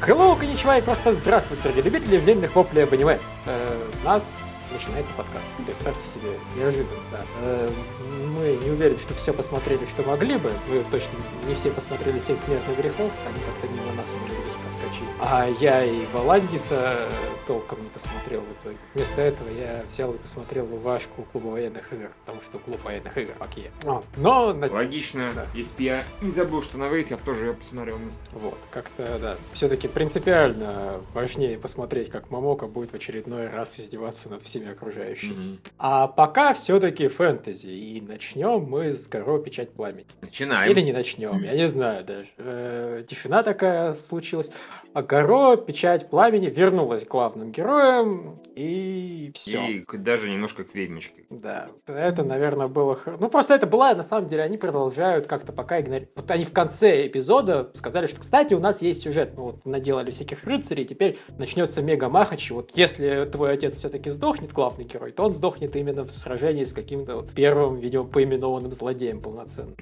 [0.00, 3.18] Коничева и просто здравствуйте, дорогие любители длинных воплей об аниме.
[3.44, 5.46] Э, у нас начинается подкаст.
[5.66, 7.20] Представьте себе, неожиданно, да.
[7.42, 7.68] Э,
[8.26, 10.50] мы не уверены, что все посмотрели, что могли бы.
[10.70, 15.08] Мы точно не все посмотрели «Семь смертных грехов», они как-то мимо нас умудрились проскочить.
[15.20, 16.96] А я и Валандиса
[17.46, 18.78] толком не посмотрел в итоге.
[18.94, 23.34] Вместо этого я взял и посмотрел Вашку клуба военных игр, потому что клуб военных игр
[23.38, 23.70] окей.
[23.84, 24.56] А, но...
[24.70, 25.32] Логично.
[25.34, 25.46] Да.
[25.54, 28.22] Если бы я не забыл, что на выйдет, я бы тоже ее посмотрел вместе.
[28.32, 29.36] Вот, как-то, да.
[29.52, 35.58] Все-таки принципиально важнее посмотреть, как Мамока будет в очередной раз издеваться над всеми окружающими.
[35.78, 37.68] А пока все-таки фэнтези.
[37.68, 40.06] И начнем мы с Горо Печать Пламени.
[40.22, 40.70] Начинаем.
[40.70, 42.26] Или не начнем, я не знаю даже.
[42.38, 44.50] Э, тишина такая случилась.
[44.92, 48.36] А Горо Печать Пламени вернулась главным героям.
[48.56, 49.64] И все.
[49.66, 51.24] И даже немножко к ведьмочке.
[51.30, 52.98] Да, это, наверное, было...
[53.20, 56.16] Ну, просто это была, на самом деле, они продолжают как-то пока игнорировать.
[56.16, 59.34] Вот они в конце эпизода сказали, что, кстати, у нас есть сюжет.
[59.36, 62.50] Ну, вот наделали всяких рыцарей, теперь начнется мега-махач.
[62.50, 66.72] Вот если твой отец все-таки сдохнет, главный герой, то он сдохнет именно в сражении с
[66.72, 69.76] каким-то вот первым, видимо, поименованным злодеем полноценным.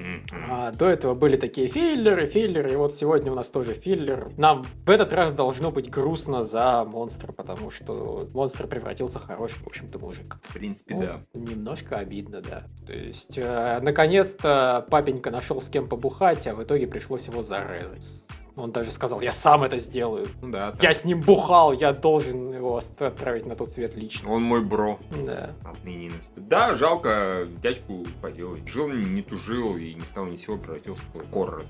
[0.51, 4.31] А, до этого были такие филлеры, филлеры, и вот сегодня у нас тоже филлер.
[4.36, 9.62] Нам в этот раз должно быть грустно за монстра, потому что монстр превратился в хороший,
[9.62, 10.38] в общем-то, мужик.
[10.42, 11.20] В принципе, Ну, да.
[11.34, 12.64] Немножко обидно, да.
[12.86, 18.27] То есть, э, наконец-то папенька нашел с кем побухать, а в итоге пришлось его зарезать.
[18.59, 20.27] Он даже сказал, я сам это сделаю.
[20.42, 20.73] Да.
[20.73, 20.83] так.
[20.83, 24.31] Я с ним бухал, я должен его отправить на тот свет лично.
[24.33, 24.98] Он мой бро.
[25.25, 25.51] Да.
[25.64, 26.11] Отныне.
[26.37, 28.67] Да, жалко дядьку поделать.
[28.67, 31.62] Жил, не тужил и ни с того ни сего превратился в хоррор.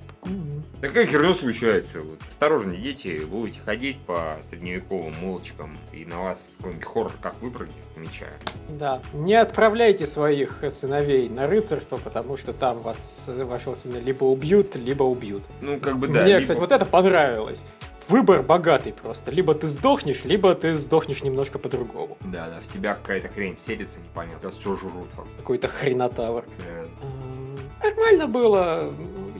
[0.81, 2.01] Такая херня случается.
[2.01, 2.21] Вот.
[2.27, 8.33] Осторожно, дети, будете ходить по средневековым молочкам, и на вас какой-нибудь хоррор как выпрыгнет, замечаю.
[8.69, 9.03] Да.
[9.13, 15.03] Не отправляйте своих сыновей на рыцарство, потому что там вас, вашего сына либо убьют, либо
[15.03, 15.43] убьют.
[15.61, 16.23] Ну, как бы да.
[16.23, 17.65] Мне, либо- кстати, вот это понравилось.
[18.09, 19.31] Выбор богатый просто.
[19.31, 22.17] Либо ты сдохнешь, либо ты сдохнешь немножко по-другому.
[22.21, 24.51] Да, да, в тебя какая-то хрень селится, непонятно.
[24.51, 25.09] Все жрут.
[25.37, 26.45] Какой-то хренотавр.
[26.59, 26.65] Да.
[27.07, 28.93] М, Нормально было.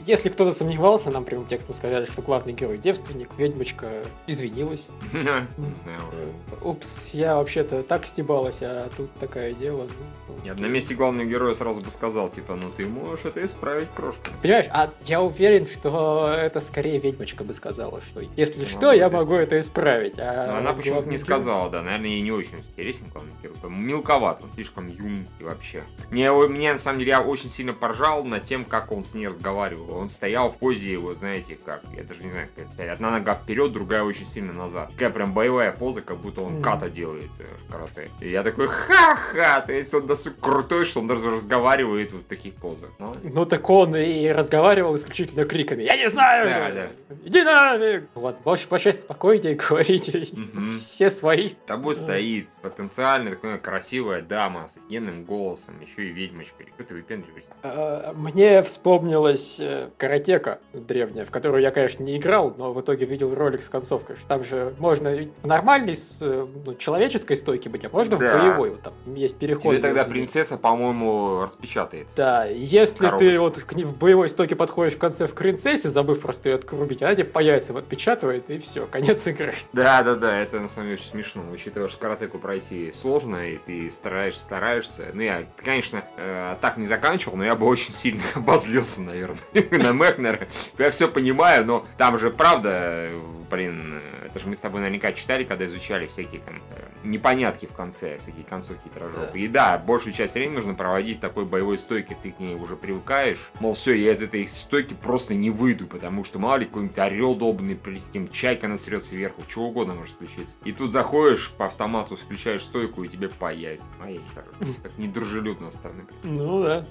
[0.05, 4.89] Если кто-то сомневался, нам прямым текстом сказали, что главный герой девственник, ведьмочка извинилась.
[6.63, 9.87] Упс, я вообще-то так стебалась, а тут такое дело.
[10.27, 13.45] Ну, Я бы на месте главного героя сразу бы сказал, типа, ну ты можешь это
[13.45, 14.31] исправить, крошка.
[14.41, 19.09] Понимаешь, а я уверен, что это скорее ведьмочка бы сказала, что если Ну, что, я
[19.09, 20.19] могу это исправить.
[20.19, 21.81] А она почему-то не сказала, да.
[21.81, 23.55] Наверное, ей не очень интересен главный герой.
[23.69, 25.83] Мелковат, он слишком юн и вообще.
[26.09, 29.27] Мне, мне, на самом деле, я очень сильно поржал над тем, как он с ней
[29.27, 29.88] разговаривал.
[29.93, 32.91] Он стоял в позе его, знаете, как, я даже не знаю, как это сказать.
[32.93, 34.91] Одна нога вперед, другая очень сильно назад.
[34.93, 36.61] Такая прям боевая поза, как будто он Мгм.
[36.63, 38.09] ката делает э, в карате.
[38.21, 42.25] И я такой, ха-ха, то есть он настолько крутой, что он даже разговаривает вот в
[42.25, 42.89] таких позах.
[42.99, 45.83] Ну, Ну так он и разговаривал исключительно криками.
[45.83, 46.49] Я не знаю!
[46.49, 47.15] Да, да.
[47.25, 48.09] Иди нафиг!
[48.15, 50.27] Вот, больше вообще спокойнее говорите.
[50.71, 51.51] Все свои.
[51.65, 56.63] тобой стоит потенциально такая красивая дама с офигенным голосом, еще и ведьмочка.
[56.75, 57.51] Что ты выпендриваешься?
[57.63, 59.57] А, Мне вспомнилась
[59.97, 64.15] каратека древняя, в которую я, конечно, не играл, но в итоге видел ролик с концовкой.
[64.27, 65.11] Там же можно
[65.43, 68.37] в нормальной, э, ну, человеческой стойке быть, а можно в Да.
[68.37, 68.71] боевой.
[68.71, 69.73] Вот там есть переход.
[69.73, 72.07] Тебе тогда принцесса, по-моему, распечатает.
[72.15, 73.41] Да, если ты Коробочку.
[73.43, 77.01] вот к ней в боевой стойке подходишь в конце в принцессе, забыв просто ее отрубить,
[77.01, 79.53] она тебе по яйцам отпечатывает, и все, конец игры.
[79.73, 81.43] Да, да, да, это на самом деле очень смешно.
[81.51, 85.07] Учитывая, что каратеку пройти сложно, и ты стараешься, стараешься.
[85.13, 89.37] Ну, я, конечно, э, так не заканчивал, но я бы очень сильно обозлился, наверное,
[89.77, 90.47] на Мехнера.
[90.77, 93.09] Я все понимаю, но там же правда,
[93.49, 97.73] блин, это же мы с тобой наверняка читали, когда изучали всякие там э, непонятки в
[97.73, 99.31] конце, всякие концовки тиражов.
[99.31, 99.37] Да.
[99.37, 102.75] И да, большую часть времени нужно проводить в такой боевой стойке, ты к ней уже
[102.75, 103.51] привыкаешь.
[103.59, 107.35] Мол, все, я из этой стойки просто не выйду, потому что мало ли какой-нибудь орел
[107.35, 110.57] долбанный прилетит, каким чайка насрет сверху, чего угодно может случиться.
[110.65, 113.89] И тут заходишь по автомату, включаешь стойку, и тебе по яйцам.
[114.01, 114.19] Ай.
[114.35, 114.45] Как
[114.97, 116.03] недружелюбно стороны.
[116.23, 116.85] Ну да,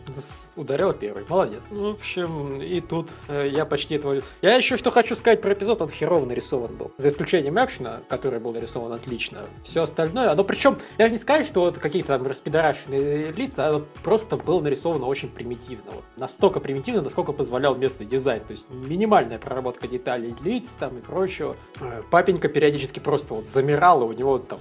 [0.57, 1.63] ударил первый, молодец.
[1.71, 4.21] Ну, в общем, и тут э, я почти этого...
[4.43, 6.93] Я еще что хочу сказать про эпизод, он херово нарисован был.
[6.97, 9.41] За исключением экшена, который был нарисован отлично.
[9.63, 14.37] Все остальное, оно причем, я не сказать, что вот какие-то там распидорашенные лица, оно просто
[14.37, 15.93] было нарисовано очень примитивно.
[15.93, 16.05] Вот.
[16.17, 18.41] Настолько примитивно, насколько позволял местный дизайн.
[18.43, 21.57] То есть минимальная проработка деталей лиц там и прочего.
[21.81, 24.59] Э, Папенька периодически просто вот замирал, и у него там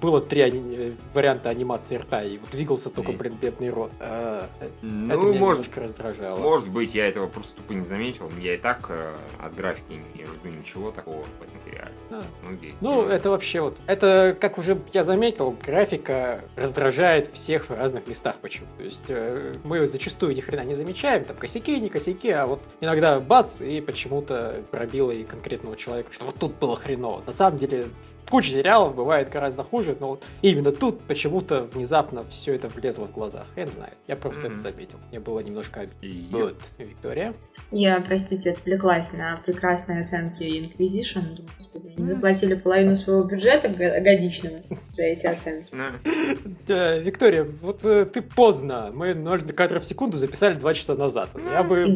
[0.00, 3.90] было три ани- варианта анимации рта, и двигался только, блин, бедный рот.
[4.00, 6.38] Э, э, это Ну, меня может, немножко раздражало.
[6.38, 8.30] может быть, я этого просто тупо не заметил.
[8.40, 11.92] Я и так э, от графики не жду ничего такого в этом материале.
[12.10, 12.22] Да.
[12.80, 13.02] Ну?
[13.02, 18.06] Ну, это вообще вот, это как уже уже я заметил, графика раздражает всех в разных
[18.06, 18.66] местах почему.
[18.78, 22.60] То есть э, мы зачастую ни хрена не замечаем, там косяки, не косяки, а вот
[22.80, 27.22] иногда бац, и почему-то пробило и конкретного человека, что вот тут было хреново.
[27.26, 27.86] На самом деле
[28.32, 33.12] куча сериалов бывает гораздо хуже, но вот именно тут почему-то внезапно все это влезло в
[33.12, 33.44] глазах.
[33.56, 34.50] Я не знаю, я просто mm-hmm.
[34.52, 34.98] это заметил.
[35.10, 36.38] Мне было немножко обидно.
[36.38, 37.34] Вот, Виктория?
[37.70, 41.20] Я, простите, отвлеклась на прекрасные оценки Inquisition.
[41.36, 44.60] Думаю, господи, они заплатили половину своего бюджета годичного
[44.92, 45.68] за эти оценки.
[46.66, 48.92] Да, Виктория, вот э, ты поздно.
[48.94, 51.28] Мы 0 кадров в секунду записали 2 часа назад.
[51.52, 51.86] Я бы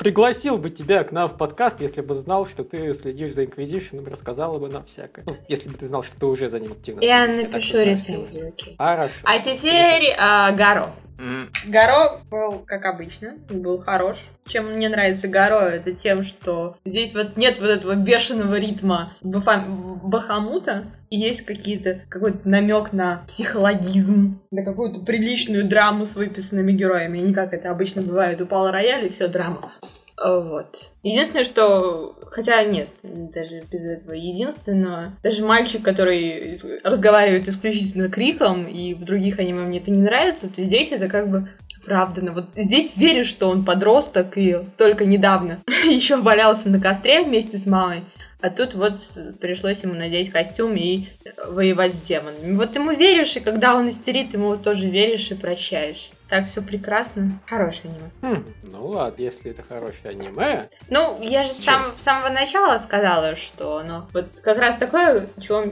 [0.00, 4.04] пригласил бы тебя к нам в подкаст, если бы знал, что ты следишь за Inquisition
[4.04, 5.24] и рассказала бы нам всякое.
[5.24, 8.76] Ну, если бы ты знал, что ты уже за ним активно Я напишу рецензию, окей.
[8.78, 9.12] Хорошо.
[9.24, 10.90] А теперь а, Гаро.
[11.18, 11.48] Mm.
[11.68, 14.30] Гаро был, как обычно, был хорош.
[14.46, 20.84] Чем мне нравится Гаро, это тем, что здесь вот нет вот этого бешеного ритма Бахамута,
[21.10, 27.32] и есть какие-то какой-то намек на психологизм, на какую-то приличную драму с выписанными героями, не
[27.32, 28.40] как это обычно бывает.
[28.40, 29.72] Упал рояль и все драма.
[30.22, 30.90] Вот.
[31.02, 32.16] Единственное, что...
[32.34, 35.12] Хотя нет, даже без этого единственного.
[35.22, 40.60] Даже мальчик, который разговаривает исключительно криком, и в других аниме мне это не нравится, то
[40.64, 41.48] здесь это как бы
[41.80, 42.32] оправданно.
[42.32, 47.66] Вот здесь веришь, что он подросток и только недавно еще валялся на костре вместе с
[47.66, 48.00] мамой.
[48.40, 48.94] А тут вот
[49.40, 51.06] пришлось ему надеть костюм и
[51.46, 52.56] воевать с демонами.
[52.56, 56.10] Вот ему веришь, и когда он истерит, ему тоже веришь и прощаешь.
[56.28, 57.40] Так все прекрасно.
[57.46, 58.10] Хорошее аниме.
[58.36, 60.68] Хм, ну ладно, если это хорошее аниме.
[60.88, 65.64] Ну, я же сам, с самого начала сказала, что оно вот как раз такое, чего,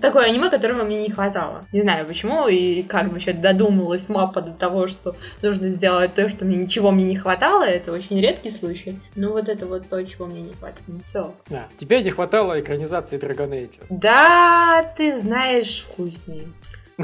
[0.00, 1.66] такое аниме, которого мне не хватало.
[1.72, 6.44] Не знаю почему и как вообще додумалась мапа до того, что нужно сделать то, что
[6.44, 7.62] мне ничего мне не хватало.
[7.62, 9.00] Это очень редкий случай.
[9.14, 10.82] Ну вот это вот то, чего мне не хватало.
[10.88, 11.34] Ну, все.
[11.48, 11.68] Да.
[11.78, 13.78] Тебе не хватало экранизации Dragon Age.
[13.88, 15.86] Да, ты знаешь,
[16.26, 16.54] ним.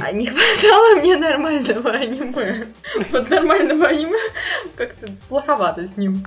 [0.03, 2.67] А не хватало мне нормального аниме.
[3.11, 4.19] Вот нормального аниме
[4.77, 6.27] как-то плоховато с ним.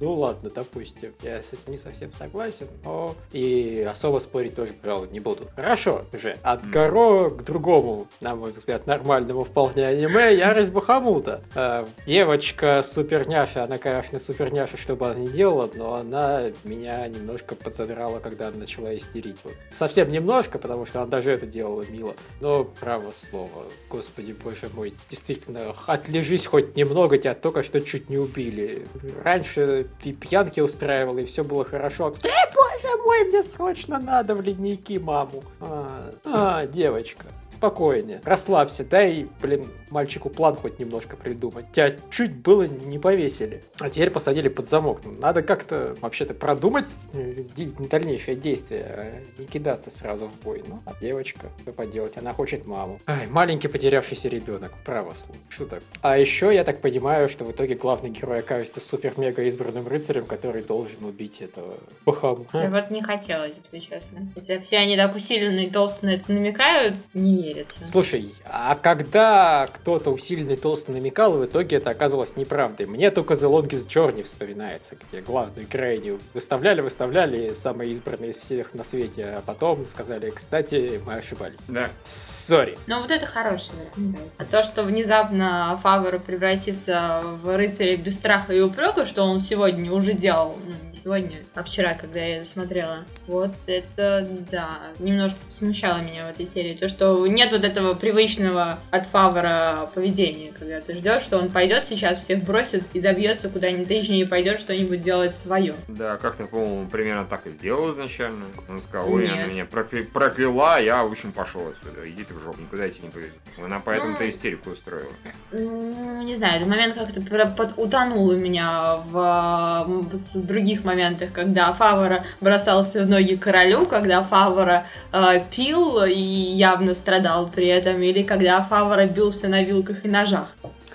[0.00, 5.08] Ну ладно, допустим, я с этим не совсем согласен, но и особо спорить тоже, пожалуй,
[5.08, 5.48] не буду.
[5.56, 11.42] Хорошо же, от Горо к другому, на мой взгляд, нормальному вполне аниме, Ярость Бахамута.
[11.54, 17.56] Э, девочка суперняша, она, конечно, суперняша, что бы она ни делала, но она меня немножко
[17.56, 19.36] подзадрала, когда она начала истерить.
[19.42, 19.54] Вот.
[19.70, 24.94] Совсем немножко, потому что она даже это делала мило, но право слово, господи боже мой,
[25.10, 28.86] действительно, отлежись хоть немного, тебя только что чуть не убили.
[29.24, 32.14] Раньше пьянки устраивал, и все было хорошо.
[32.22, 35.42] Э, боже мой, мне срочно надо в ледники маму.
[35.60, 41.66] А, а девочка спокойнее, расслабься, дай, блин, мальчику план хоть немножко придумать.
[41.72, 45.00] Тебя чуть было не повесили, а теперь посадили под замок.
[45.04, 47.44] Надо как-то вообще-то продумать э,
[47.90, 50.62] дальнейшее действие, а не кидаться сразу в бой.
[50.66, 53.00] Ну, а девочка, что поделать, она хочет маму.
[53.06, 55.38] Ай, маленький потерявшийся ребенок, право слово.
[55.48, 55.82] Шуток.
[56.02, 60.62] А еще я так понимаю, что в итоге главный герой окажется супер-мега избранным рыцарем, который
[60.62, 62.46] должен убить этого бахаму.
[62.70, 64.20] Вот не хотелось, если честно.
[64.34, 67.86] Хотя все они так усиленно и толсто на это намекают, не верится.
[67.88, 72.86] Слушай, а когда кто-то усиленно и толсто намекал, в итоге это оказалось неправдой.
[72.86, 78.74] Мне только The Longest Journey вспоминается, где главную героиню выставляли, выставляли, самые избранные из всех
[78.74, 81.58] на свете, а потом сказали, кстати, мы ошибались.
[81.68, 81.90] Да.
[82.04, 82.78] Сори.
[82.86, 84.18] Ну вот это хороший вариант.
[84.38, 89.92] А то, что внезапно Фавор превратится в рыцаря без страха и упрека, что он сегодня
[89.92, 95.38] уже делал, ну не сегодня, а вчера, когда я это смотрела, вот это, да, немножко
[95.48, 96.74] смущало меня в этой серии.
[96.74, 101.84] То, что нет вот этого привычного от Фавора поведения, когда ты ждешь, что он пойдет
[101.84, 105.74] сейчас, всех бросит и забьется куда-нибудь, точнее, и пойдет что-нибудь делать свое.
[105.86, 108.44] Да, как-то, по-моему, примерно так и сделал изначально.
[108.68, 110.02] Он сказал, ой, она меня прокля...
[110.04, 112.10] прокляла, я, в общем, пошел отсюда.
[112.10, 113.34] Идите в жопу, никуда идти не повезет.
[113.62, 115.12] Она поэтому-то ну, истерику устроила.
[115.52, 122.24] Ну, не знаю, этот момент как-то утонул у меня в, в других моментах, когда Фавора
[122.48, 128.62] бросался в ноги королю, когда Фавора э, пил и явно страдал при этом, или когда
[128.62, 130.48] Фавора бился на вилках и ножах.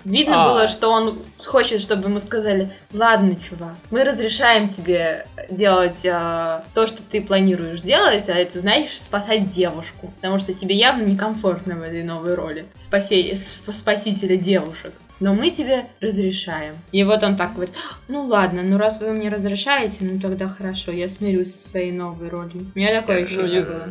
[0.03, 0.49] Видно а.
[0.49, 6.87] было, что он хочет, чтобы мы сказали, ладно, чувак, мы разрешаем тебе делать э, то,
[6.87, 10.11] что ты планируешь делать, а это, знаешь, спасать девушку.
[10.17, 13.35] Потому что тебе явно некомфортно в этой новой роли спасе...
[13.35, 14.93] спасителя девушек.
[15.19, 16.75] Но мы тебе разрешаем.
[16.91, 17.75] И вот он так говорит,
[18.07, 22.29] ну ладно, ну раз вы мне разрешаете, ну тогда хорошо, я смирюсь со своей новой
[22.29, 22.71] ролью.
[22.75, 23.89] У меня такое еще Ну, не я, было.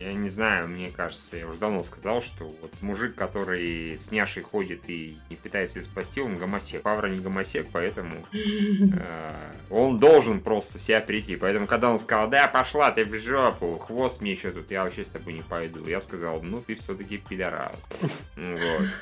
[0.00, 4.42] я не знаю, мне кажется, я уже давно сказал, что вот мужик, который с няшей
[4.42, 6.82] ходит и не пытается ее спасти, он гомосек.
[6.82, 9.32] Павра не гомосек, поэтому э,
[9.70, 11.36] он должен просто себя прийти.
[11.36, 15.04] Поэтому, когда он сказал, да, пошла ты в жопу, хвост мне еще тут, я вообще
[15.04, 15.86] с тобой не пойду.
[15.86, 17.74] Я сказал, ну ты все-таки пидорас.
[18.36, 18.54] Ну.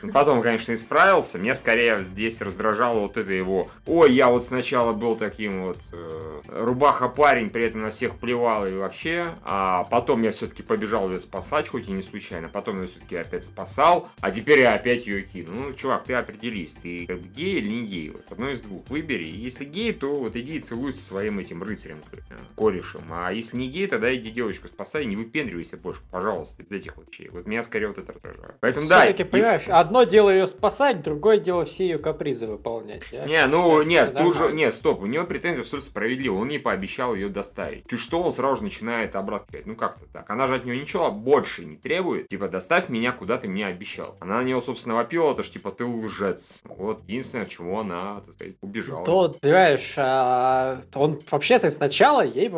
[0.03, 1.39] Ну, Потом, конечно, исправился.
[1.47, 3.69] Меня скорее здесь раздражало вот это его.
[3.87, 8.67] Ой, я вот сначала был таким вот э, рубаха парень, при этом на всех плевал
[8.67, 9.27] и вообще.
[9.45, 12.49] А потом я все-таки побежал ее спасать, хоть и не случайно.
[12.49, 15.53] Потом я все-таки опять спасал, а теперь я опять ее кину.
[15.55, 18.11] Ну, чувак, ты определись, ты как бы гей или не гей?
[18.11, 18.83] Вот одно из двух.
[18.89, 19.29] Выбери.
[19.29, 22.17] Если гей, то вот иди и целуйся со своим этим рыцарем, э,
[22.57, 23.03] корешем.
[23.11, 27.07] А если не гей, тогда иди девочку спасай, не выпендривайся больше, пожалуйста, из этих вот
[27.09, 27.29] вещей.
[27.29, 28.57] Вот меня скорее вот это раздражает.
[28.59, 29.03] Поэтому да.
[29.03, 33.03] Все-таки, и- понимаешь, одно дело ее спасать, другое дело все ее капризы выполнять.
[33.13, 36.49] Я Не, ну, считаю, нет, тут же, нет, стоп, у него претензия абсолютно справедлива, он
[36.49, 37.89] ей пообещал ее доставить.
[37.89, 40.29] Чуть что, он сразу же начинает обратно говорить, ну как-то так.
[40.31, 44.17] Она же от него ничего больше не требует, типа, доставь меня, куда ты мне обещал.
[44.21, 46.61] Она на него, собственно, вопила, то что, типа, ты лжец.
[46.65, 49.05] Вот единственное, от чего она, так сказать, убежала.
[49.05, 52.51] То, понимаешь, а, он вообще-то сначала ей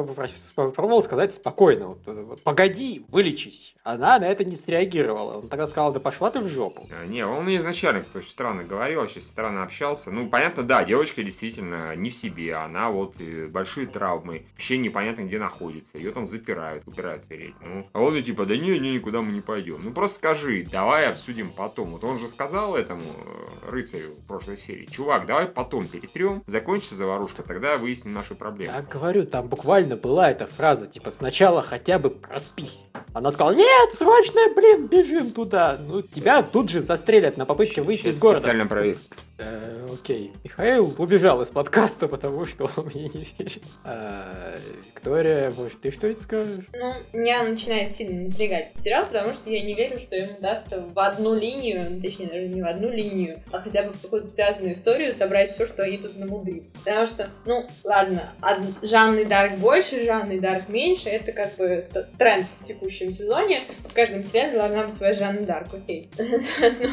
[0.54, 3.74] попробовал сказать спокойно, вот, вот, погоди, вылечись.
[3.82, 5.38] Она на это не среагировала.
[5.38, 6.88] Он тогда сказал, да пошла ты в жопу.
[6.90, 10.10] А, Не, он изначально как-то очень странно говорил, очень странно общался.
[10.10, 15.22] Ну, понятно, да, девочка действительно не в себе, она вот э, большие травмы, вообще непонятно
[15.22, 17.54] где находится, ее там запирают, упирают спереть.
[17.60, 19.82] Ну, а он и типа, да не, не, никуда мы не пойдем.
[19.82, 21.92] Ну, просто скажи, давай обсудим потом.
[21.92, 26.94] Вот он же сказал этому э, рыцарю в прошлой серии, чувак, давай потом перетрем, закончится
[26.94, 28.74] заварушка, тогда выясним наши проблемы.
[28.74, 32.86] Я говорю, там буквально была эта фраза, типа, сначала хотя бы проспись.
[33.14, 35.78] Она сказала, нет, срочно, блин, бежим туда.
[35.88, 38.40] Ну, тебя тут же застрелят на попытке выйти Сейчас из города.
[38.58, 39.27] Специально проверь.
[39.38, 40.32] Э, окей.
[40.42, 43.62] Михаил убежал из подкаста, потому что он мне не верит.
[43.84, 46.64] А, Виктория, может, ты что-нибудь скажешь?
[46.72, 50.98] Ну, меня начинает сильно напрягать сериал, потому что я не верю, что ему даст в
[50.98, 54.74] одну линию, ну, точнее, даже не в одну линию, а хотя бы в какую-то связанную
[54.74, 56.60] историю собрать все, что они тут намудрили.
[56.84, 61.80] Потому что, ну, ладно, от Жанны Дарк больше, Жанны Дарк меньше, это как бы
[62.18, 63.62] тренд в текущем сезоне.
[63.88, 66.10] В каждом сериале должна быть своя Жанна Дарк, окей.
[66.18, 66.88] Но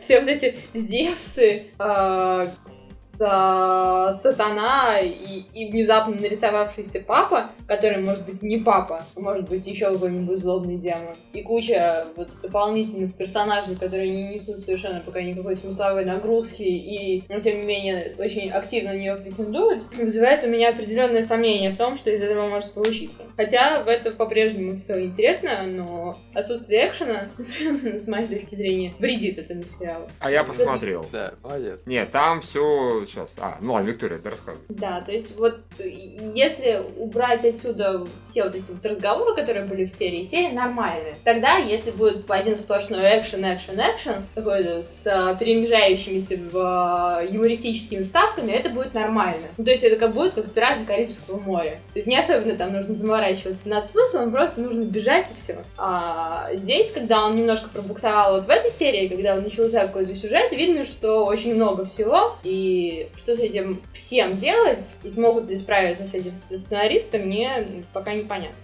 [0.00, 8.42] все вот эти Зевсы, а, са- сатана и, и внезапно нарисовавшийся папа, который может быть
[8.42, 14.10] не папа, а может быть еще какой-нибудь злобный демон, и куча вот дополнительных персонажей, которые
[14.10, 18.98] не несут совершенно пока никакой смысловой нагрузки и, но тем не менее, очень активно на
[18.98, 23.22] нее претендуют, вызывает у меня определенное сомнение в том, что из этого может получиться.
[23.36, 29.64] Хотя в это по-прежнему все интересно, но отсутствие экшена, с моей точки зрения, вредит этому
[29.64, 30.08] сериалу.
[30.18, 31.06] А я посмотрел.
[31.12, 31.82] Да, молодец.
[31.86, 33.34] Нет, там все сейчас.
[33.38, 34.64] А, ну ладно, Виктория, ты рассказывай.
[34.68, 39.90] Да, то есть вот если убрать отсюда все вот эти вот разговоры, которые были в
[39.90, 41.14] серии, серия нормальная.
[41.24, 48.02] Тогда, если будет один сплошной экшен, экшен, экшен, какой-то с а, перемежающимися в, а, юмористическими
[48.02, 49.46] вставками, это будет нормально.
[49.56, 51.80] Ну, то есть это как будет как пираты Карибского моря.
[51.92, 55.56] То есть не особенно там нужно заморачиваться над смыслом, просто нужно бежать и все.
[55.76, 60.84] А здесь, когда он немножко пробуксовал вот в этой серии, когда начался какой-то сюжет, видно,
[60.84, 66.14] что очень много всего, и что с этим всем делать, и смогут ли справиться с
[66.14, 68.56] этим сценаристы, мне пока непонятно.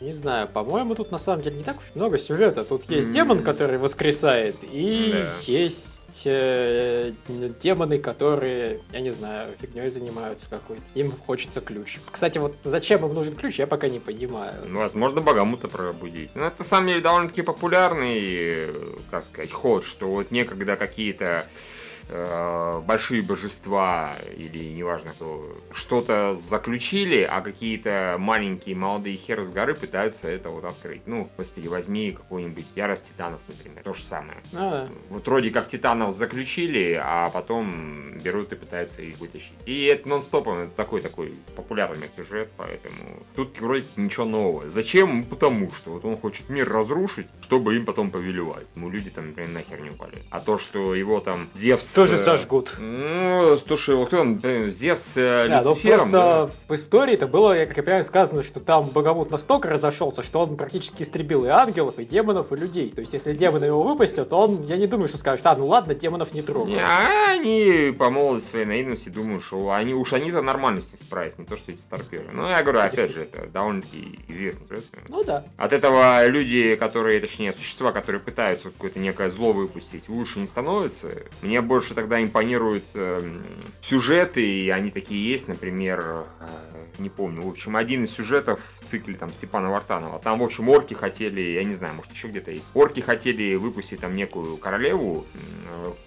[0.00, 2.64] Не знаю, по-моему, тут на самом деле не так уж много сюжета.
[2.64, 3.12] Тут есть М.
[3.12, 5.34] демон, который воскресает, и Да.
[5.42, 7.12] есть э,
[7.62, 10.82] демоны, которые, я не знаю, фигней занимаются какой-то.
[10.94, 11.98] Им хочется ключ.
[12.10, 14.54] Кстати, вот зачем им нужен ключ, я пока не понимаю.
[14.66, 16.30] Ну, Возможно, богомута пробудить.
[16.34, 18.74] Ну, это на самом деле довольно-таки популярный, э,
[19.10, 21.44] как сказать, ход, что вот некогда какие-то
[22.08, 29.74] э, большие божества или неважно кто что-то заключили, а какие-то маленькие молодые херы с горы
[29.74, 31.02] пытаются это вот открыть.
[31.06, 34.38] Ну, господи, возьми какой-нибудь Ярость Титанов, например, то же самое.
[34.52, 39.54] А, Вот вроде как Титанов заключили, а потом берут и пытаются их вытащить.
[39.66, 44.70] И это нон-стопом, это такой-такой популярный сюжет, поэтому тут вроде ничего нового.
[44.70, 45.24] Зачем?
[45.24, 48.66] Потому что вот он хочет мир разрушить, чтобы им потом повелевать.
[48.74, 50.22] Ну, люди там, например, нахер не упали.
[50.30, 51.82] А то, что его там Зевс...
[52.02, 52.74] тоже э, сожгут.
[52.78, 54.40] Ну, слушай, вот он,
[54.70, 56.36] Зевс э, Да, Люцифером, да?
[56.46, 60.40] просто в истории это было, как я понимаю, сказано, что там Богомут настолько разошелся, что
[60.40, 62.90] он практически истребил и ангелов, и демонов, и людей.
[62.90, 65.94] То есть, если демоны его выпустят, он, я не думаю, что скажет, а, ну ладно,
[65.94, 66.76] демонов не трогаю.
[66.76, 71.00] Не, а они по молодости своей наивности думают, что они уж они-то нормально с ним
[71.02, 72.26] справятся, не то, что эти старперы.
[72.32, 74.66] Ну, я говорю, опять же, это довольно-таки известно.
[74.68, 74.84] сюжет.
[75.08, 75.44] Ну да.
[75.56, 80.46] От этого люди, которые, точнее, существа, которые пытаются вот какое-то некое зло выпустить, лучше не
[80.46, 81.08] становятся.
[81.42, 83.40] Мне больше больше тогда импонируют э,
[83.80, 86.46] сюжеты, и они такие есть, например, э,
[86.98, 87.40] не помню.
[87.40, 90.18] В общем, один из сюжетов в цикле там Степана Вартанова.
[90.18, 92.66] Там, в общем, орки хотели, я не знаю, может еще где-то есть.
[92.74, 95.24] Орки хотели выпустить там некую королеву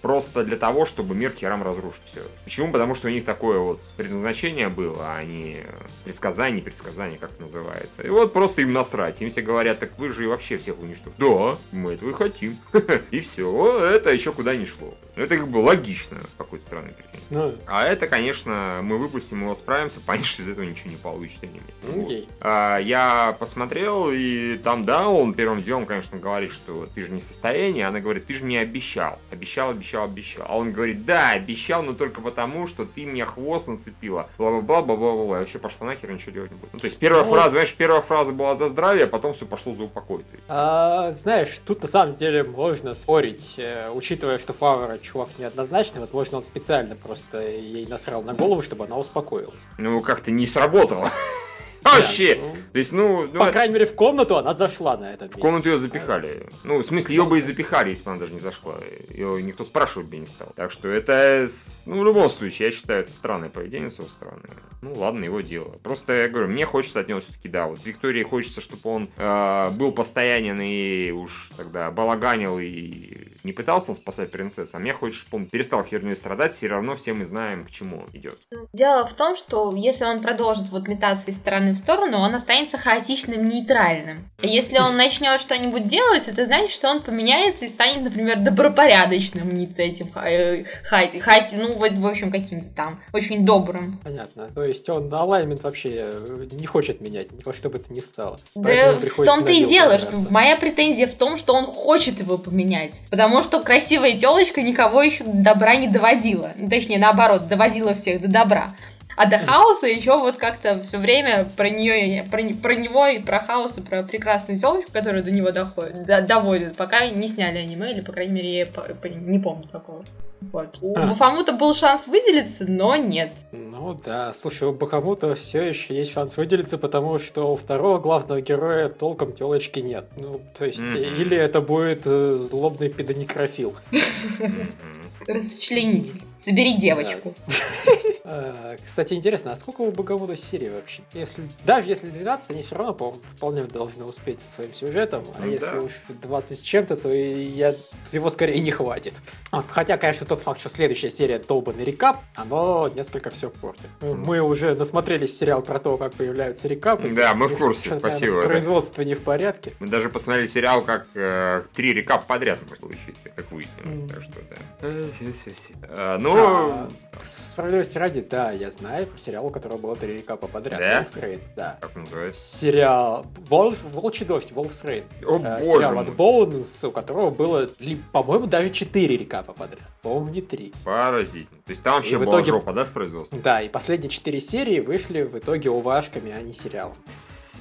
[0.02, 2.20] просто для того, чтобы мир Херам разрушить все.
[2.44, 2.70] Почему?
[2.70, 5.64] Потому что у них такое вот предназначение было, а не
[6.04, 8.02] предсказание, предсказание, как это называется.
[8.02, 9.20] И вот просто им насрать.
[9.20, 11.14] Им все говорят, так вы же и вообще всех уничтожите.
[11.18, 12.58] Да, мы этого и хотим.
[13.10, 14.94] И все, это еще куда не шло.
[15.16, 17.26] Это как бы логично, с какой-то стороны, прикинь.
[17.30, 21.46] Ну, а это, конечно, мы выпустим его, справимся, понятно, что из этого ничего не получится.
[21.46, 22.28] Не okay.
[22.40, 27.20] а, я посмотрел, и там, да, он первым делом, конечно, говорит, что ты же не
[27.20, 27.82] в состоянии.
[27.82, 29.18] Она говорит, ты же мне обещал.
[29.30, 30.46] Обещал, обещал, обещал.
[30.48, 34.28] А он говорит, да, обещал, но только потому, что ты мне хвост нацепила.
[34.38, 35.38] Бла-бла-бла, бла-бла-бла.
[35.38, 36.72] Вообще пошла нахер, ничего делать не будет.
[36.72, 39.46] Ну, то есть первая ну, фраза, знаешь, первая фраза была за здравие, а потом все
[39.46, 40.24] пошло за упокой.
[40.48, 46.38] А, знаешь, тут на самом деле можно спорить, э, учитывая, что Фавора чувак неоднозначный, возможно,
[46.38, 49.68] он специально просто ей насрал на голову, чтобы она успокоилась.
[49.78, 51.08] Ну, как-то не сработало.
[51.82, 52.38] Вообще!
[52.40, 53.26] Ну, То есть, ну...
[53.26, 56.48] ну По крайней мере, в комнату она зашла на этом В комнату ее запихали.
[56.64, 58.76] Ну, в смысле, ее бы и запихали, если бы она даже не зашла.
[59.10, 60.48] Ее никто спрашивать бы не стал.
[60.56, 61.46] Так что это,
[61.84, 64.48] ну, в любом случае, я считаю, это странное поведение с его стороны.
[64.80, 65.78] Ну, ладно, его дело.
[65.82, 69.70] Просто, я говорю, мне хочется от него все-таки, да, вот Виктории хочется, чтобы он э,
[69.70, 75.26] был постоянен и уж тогда балаганил и не пытался он спасать принцессу, а мне хочется,
[75.26, 78.38] чтобы он перестал херню страдать, все равно все мы знаем, к чему он идет.
[78.72, 82.78] Дело в том, что если он продолжит вот метаться из стороны в сторону, он останется
[82.78, 84.30] хаотичным, нейтральным.
[84.42, 89.66] Если он начнет что-нибудь делать, это значит, что он поменяется и станет, например, добропорядочным, не
[89.76, 93.98] этим хаоти, хаоти, ну вот, в общем, каким-то там, очень добрым.
[94.02, 94.50] Понятно.
[94.54, 98.38] То есть он алаймент вообще э, не хочет менять, во что бы это ни стало.
[98.54, 103.02] Да в том-то и дело, что моя претензия в том, что он хочет его поменять.
[103.10, 106.52] Потому что красивая телочка никого еще до добра не доводила.
[106.56, 108.74] Ну, точнее, наоборот, доводила всех до добра.
[109.16, 113.38] А до хаоса еще вот как-то все время про нее, про, про него и про
[113.38, 117.92] хаос, и про прекрасную телочку, которая до него доходит, до, доводит, пока не сняли аниме,
[117.92, 120.04] или, по крайней мере, я по, по, не помню такого.
[120.40, 120.78] Вот.
[120.80, 121.06] У а.
[121.06, 123.32] Бафамута был шанс выделиться, но нет.
[123.52, 128.40] Ну да, слушай, у Бахамута все еще есть шанс выделиться, потому что у второго главного
[128.40, 130.06] героя толком телочки нет.
[130.16, 131.16] Ну, то есть, mm-hmm.
[131.16, 133.74] или это будет э, злобный педонекрофил.
[135.26, 136.20] Расчленитель.
[136.34, 137.34] Собери девочку.
[138.26, 141.02] А, кстати, интересно, а сколько у Богомода серий вообще?
[141.12, 145.42] Если, даже если 12, они все равно, по вполне должны успеть со своим сюжетом, а
[145.42, 145.80] ну, если да.
[145.80, 147.74] уж 20 с чем-то, то я,
[148.12, 149.12] его скорее не хватит.
[149.50, 153.90] А, хотя, конечно, тот факт, что следующая серия долбанный рекап, оно несколько все портит.
[154.00, 157.10] Мы уже насмотрелись сериал про то, как появляются рекапы.
[157.10, 158.40] Да, мы в курсе, спасибо.
[158.40, 159.74] Производство не в порядке.
[159.80, 164.10] Мы даже посмотрели сериал, как э, три рекап подряд может случиться, как выяснилось.
[164.10, 166.18] Так что, да.
[166.32, 166.36] А, ну...
[166.36, 166.90] А,
[167.24, 170.80] справедливости ради, да, я знаю про сериал, у которого было три рекапа подряд.
[170.80, 171.02] Да?
[171.02, 171.78] Wolf's Rain, да.
[171.80, 172.40] Как называется?
[172.40, 175.04] Сериал Волф, Волчий дождь, Wolf's Rain.
[175.26, 177.70] О, э, сериал от Bones, у которого было,
[178.12, 179.88] по-моему, даже четыре рекапа подряд.
[180.02, 180.72] По-моему, не три.
[180.84, 181.62] Поразительно.
[181.64, 182.50] То есть там вообще и была итоге...
[182.50, 183.40] жопа, да, с производством?
[183.40, 186.96] Да, и последние четыре серии вышли в итоге увашками, а не сериалом.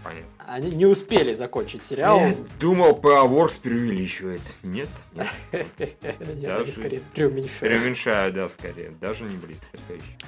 [0.04, 0.28] Понятно.
[0.54, 2.20] Они не успели закончить сериал.
[2.20, 4.42] Я думал, Powerworks преувеличивает.
[4.62, 4.88] Нет?
[5.16, 5.66] Нет.
[6.36, 7.72] Я скорее преуменьшаю.
[7.72, 8.92] Преуменьшаю, да, скорее.
[9.02, 9.66] Даже не близко.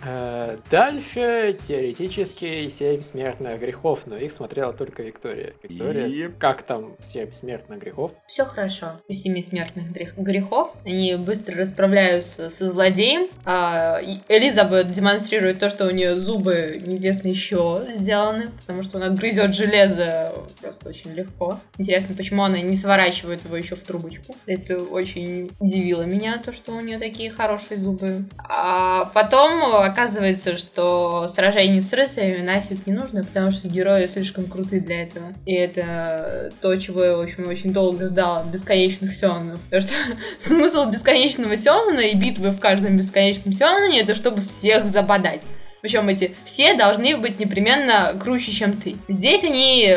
[0.04, 5.54] Э, дальше теоретически семь смертных грехов, но их смотрела только Виктория.
[5.62, 8.12] Виктория, как там семь смертных грехов?
[8.26, 8.94] Все хорошо.
[9.08, 13.30] У семи смертных грехов они быстро расправляются со злодеем.
[13.46, 19.54] А, Элизабет демонстрирует то, что у нее зубы неизвестно еще сделаны, потому что она грызет
[19.54, 20.15] железо
[20.62, 21.60] просто очень легко.
[21.78, 24.36] Интересно, почему она не сворачивает его еще в трубочку.
[24.46, 28.26] Это очень удивило меня, то, что у нее такие хорошие зубы.
[28.38, 34.80] А потом оказывается, что сражение с рыцарями нафиг не нужно, потому что герои слишком круты
[34.80, 35.34] для этого.
[35.46, 39.60] И это то, чего я, в общем, очень долго ждала от бесконечных сёнонов.
[39.70, 39.94] Потому что
[40.40, 45.42] смысл бесконечного сёнона и битвы в каждом бесконечном сёноне это чтобы всех забодать.
[45.86, 48.96] Причем эти все должны быть непременно круче, чем ты.
[49.08, 49.96] Здесь они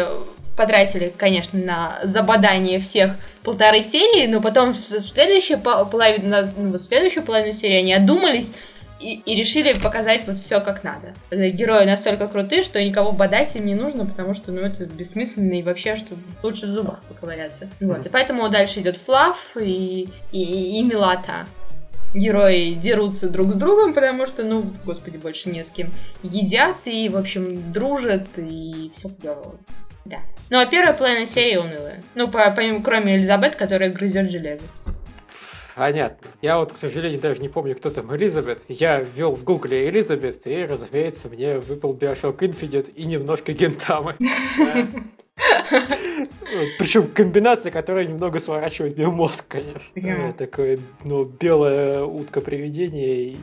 [0.55, 7.25] потратили, конечно, на забодание всех полторы серии, но потом в следующую половину, ну, в следующую
[7.25, 8.53] половину серии они одумались
[9.01, 11.15] и, и решили показать вот все как надо.
[11.31, 15.63] Герои настолько крутые, что никого бодать им не нужно, потому что, ну, это бессмысленно и
[15.63, 17.67] вообще, что лучше в зубах поковыряться.
[17.81, 21.47] Вот, и поэтому дальше идет Флаф и, и, и Милата
[22.19, 25.91] герои дерутся друг с другом, потому что, ну, господи, больше не с кем.
[26.23, 29.57] Едят и, в общем, дружат, и все клево.
[30.05, 30.19] Да.
[30.51, 32.03] Ну, а первая половина серии унылая.
[32.15, 34.63] Ну, по, помимо, кроме Элизабет, которая грызет железо.
[35.75, 36.29] Понятно.
[36.43, 38.63] Я вот, к сожалению, даже не помню, кто там Элизабет.
[38.69, 44.17] Я ввел в гугле Элизабет, и, разумеется, мне выпал Bioshock Infinite и немножко Гентамы.
[46.79, 49.79] Причем комбинация, которая немного сворачивает мне мозг, конечно.
[49.95, 50.33] Yeah.
[50.33, 53.37] Такое, ну, белая утка привидение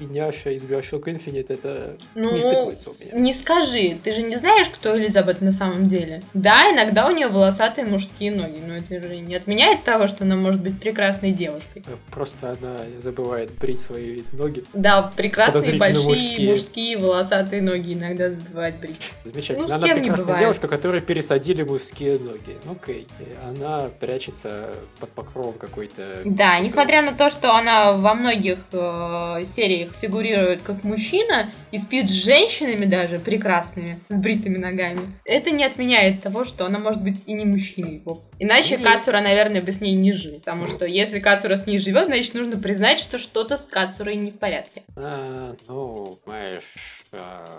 [0.00, 3.12] и, няша из Bioshock Infinite, это ну, не стыкуется у меня.
[3.12, 6.22] Не скажи, ты же не знаешь, кто Элизабет на самом деле.
[6.34, 10.36] Да, иногда у нее волосатые мужские ноги, но это же не отменяет того, что она
[10.36, 11.84] может быть прекрасной девушкой.
[12.10, 14.64] Просто она забывает брить свои ноги.
[14.72, 16.50] Да, прекрасные большие мужские.
[16.50, 18.96] мужские волосатые ноги иногда забывает брить.
[19.24, 19.68] Замечательно.
[19.68, 22.58] Ну, она прекрасная девушка, которая пересадили мужские ноги ноги.
[22.64, 23.06] Ну, окей.
[23.44, 26.22] Она прячется под покровом какой-то...
[26.24, 32.08] Да, несмотря на то, что она во многих э, сериях фигурирует как мужчина и спит
[32.08, 37.22] с женщинами даже прекрасными, с бритыми ногами, это не отменяет того, что она может быть
[37.26, 38.34] и не мужчиной вовсе.
[38.38, 38.86] Иначе Нет.
[38.86, 40.38] Кацура, наверное, бы с ней не жил.
[40.38, 44.30] Потому что если Кацура с ней живет, значит, нужно признать, что что-то с Кацурой не
[44.30, 44.82] в порядке.
[44.96, 46.58] А, ну, а,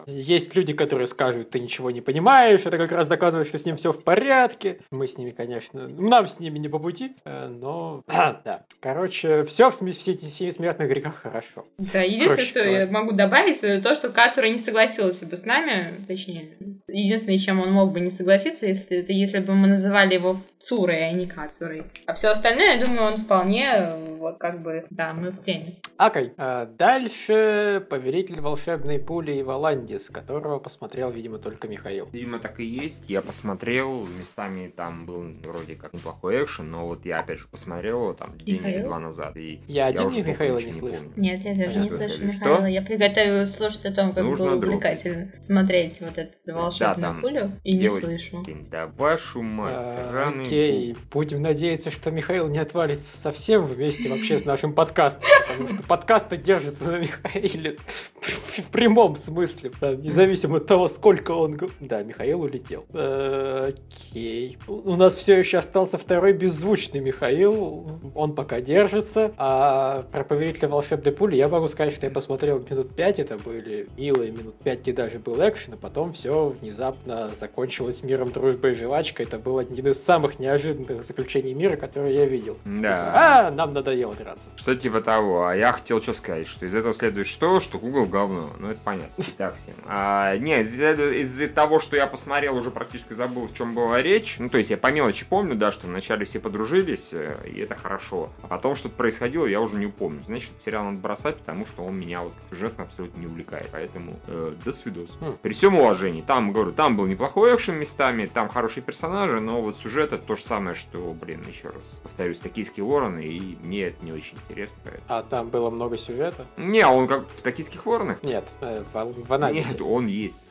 [0.05, 3.75] есть люди, которые скажут, ты ничего не понимаешь, это как раз доказывает, что с ним
[3.75, 4.79] все в порядке.
[4.91, 8.63] Мы с ними, конечно, нам с ними не по пути, э, но да.
[8.79, 11.65] Короче, все в все эти семи смертных грехах хорошо.
[11.77, 15.45] Да, единственное, Короче, что я могу добавить, это то, что Кацура не согласился бы с
[15.45, 16.49] нами, точнее,
[16.87, 21.07] единственное, чем он мог бы не согласиться, если это если бы мы называли его Цурой,
[21.07, 21.83] а не Кацурой.
[22.05, 25.79] А все остальное, я думаю, он вполне, вот как бы, да, мы в теме.
[25.97, 26.25] Окей.
[26.25, 26.33] Okay.
[26.37, 32.07] А дальше Повелитель волшебной пули и Валандис, которого посмотрел, видимо, только Михаил.
[32.11, 33.09] Видимо, так и есть.
[33.09, 38.01] Я посмотрел, местами там был вроде как неплохой экшен, но вот я опять же посмотрел
[38.01, 39.35] его там день или два назад.
[39.37, 40.97] И я, я один день Михаила не слышу.
[41.15, 42.65] Нет, я даже не слышу Михаила.
[42.65, 47.51] Я приготовилась слушать о том, как Нужно было увлекательно смотреть вот эту волшебную да, пулю
[47.63, 48.43] и не слышу.
[48.69, 54.45] Да вашу мать, а, Окей, будем надеяться, что Михаил не отвалится совсем вместе вообще с
[54.45, 57.77] нашим подкастом, потому что подкаст держится на Михаиле
[58.21, 61.57] в прямом смысле, независимо от того, сколько он...
[61.79, 62.85] Да, Михаил улетел.
[62.93, 64.57] Окей.
[64.67, 71.13] У нас все еще остался второй беззвучный Михаил, он пока держится, а про Повелителя волшебной
[71.13, 74.93] пули я могу сказать, что я посмотрел минут пять, это были милые минут пять, где
[74.93, 79.25] даже был экшен, а потом все внезапно закончилось миром, дружбой и жвачкой.
[79.25, 82.57] Это был один из самых неожиданных заключений мира, которые я видел.
[82.65, 83.47] Да.
[83.47, 84.51] А, нам надоело драться.
[84.55, 85.47] Что типа того.
[85.47, 87.59] А я хотел что сказать, что из этого следует что?
[87.59, 88.53] Что Google говно.
[88.59, 89.21] Ну, это понятно.
[89.21, 89.73] И так всем.
[89.85, 94.37] А, нет, из-за из того, что я посмотрел, уже практически забыл, в чем была речь.
[94.39, 97.75] Ну, то есть я по мелочи помню, да, что вначале все подружились, э, и это
[97.75, 98.29] хорошо.
[98.43, 100.23] А потом что-то происходило, я уже не упомню.
[100.23, 103.69] Значит, сериал надо бросать, потому что он меня вот сюжетно абсолютно не увлекает.
[103.71, 105.17] Поэтому э, до свидос.
[105.19, 105.37] Mm.
[105.41, 106.21] При всем уважении.
[106.21, 110.35] Там, говорю, там был неплохой экшен местами, там хорошие персонажи, но вот сюжет это то
[110.35, 114.79] же самое, что, блин, еще раз повторюсь, токийские вороны, и мне это не очень интересно.
[114.83, 115.05] Поэтому.
[115.07, 116.45] А там было много сюжета?
[116.57, 118.23] Не, он как в токийских воронах?
[118.23, 119.69] Нет, э, в, в анализе.
[119.69, 120.41] Нет, он есть.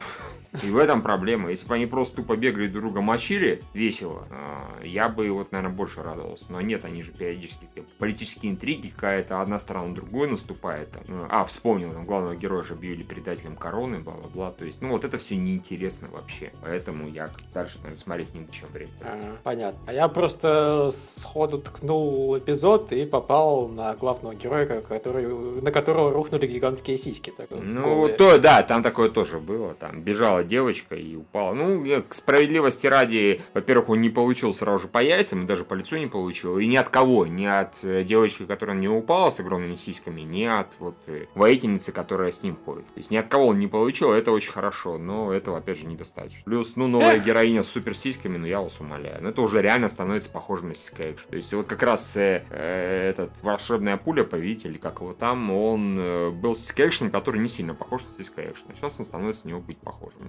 [0.62, 1.50] И в этом проблема.
[1.50, 5.74] Если бы они просто тупо бегали друг друга мочили, весело, а, я бы вот, наверное,
[5.74, 6.46] больше радовался.
[6.48, 7.66] Но нет, они же периодически
[7.98, 10.88] политические интриги, какая-то одна сторона другой наступает.
[11.08, 14.52] Ну, а, вспомнил, там главного героя же объявили предателем короны, бла-бла-бла.
[14.52, 16.52] То есть, ну вот это все неинтересно вообще.
[16.62, 18.90] Поэтому я дальше, наверное, смотреть не чем время.
[19.02, 19.80] А, понятно.
[19.86, 26.46] А я просто сходу ткнул эпизод и попал на главного героя, который, на которого рухнули
[26.46, 27.32] гигантские сиськи.
[27.36, 29.74] Так, ну, то, да, там такое тоже было.
[29.74, 31.54] Там бежала девочка и упала.
[31.54, 35.96] Ну, к справедливости ради, во-первых, он не получил сразу же по яйцам, даже по лицу
[35.96, 36.58] не получил.
[36.58, 40.44] И ни от кого, ни от э, девочки, которая не упала с огромными сиськами, ни
[40.44, 42.86] от вот э, воительницы, которая с ним ходит.
[42.86, 45.86] То есть ни от кого он не получил, это очень хорошо, но этого, опять же,
[45.86, 46.42] недостаточно.
[46.44, 49.18] Плюс, ну, новая героиня с супер сиськами, ну, я вас умоляю.
[49.22, 53.10] Ну, это уже реально становится похоже на сиська То есть вот как раз э, э,
[53.10, 58.02] этот волшебная пуля, повелитель, как его там, он э, был сиська который не сильно похож
[58.04, 58.42] на сиська
[58.74, 60.22] Сейчас он становится на него быть похожим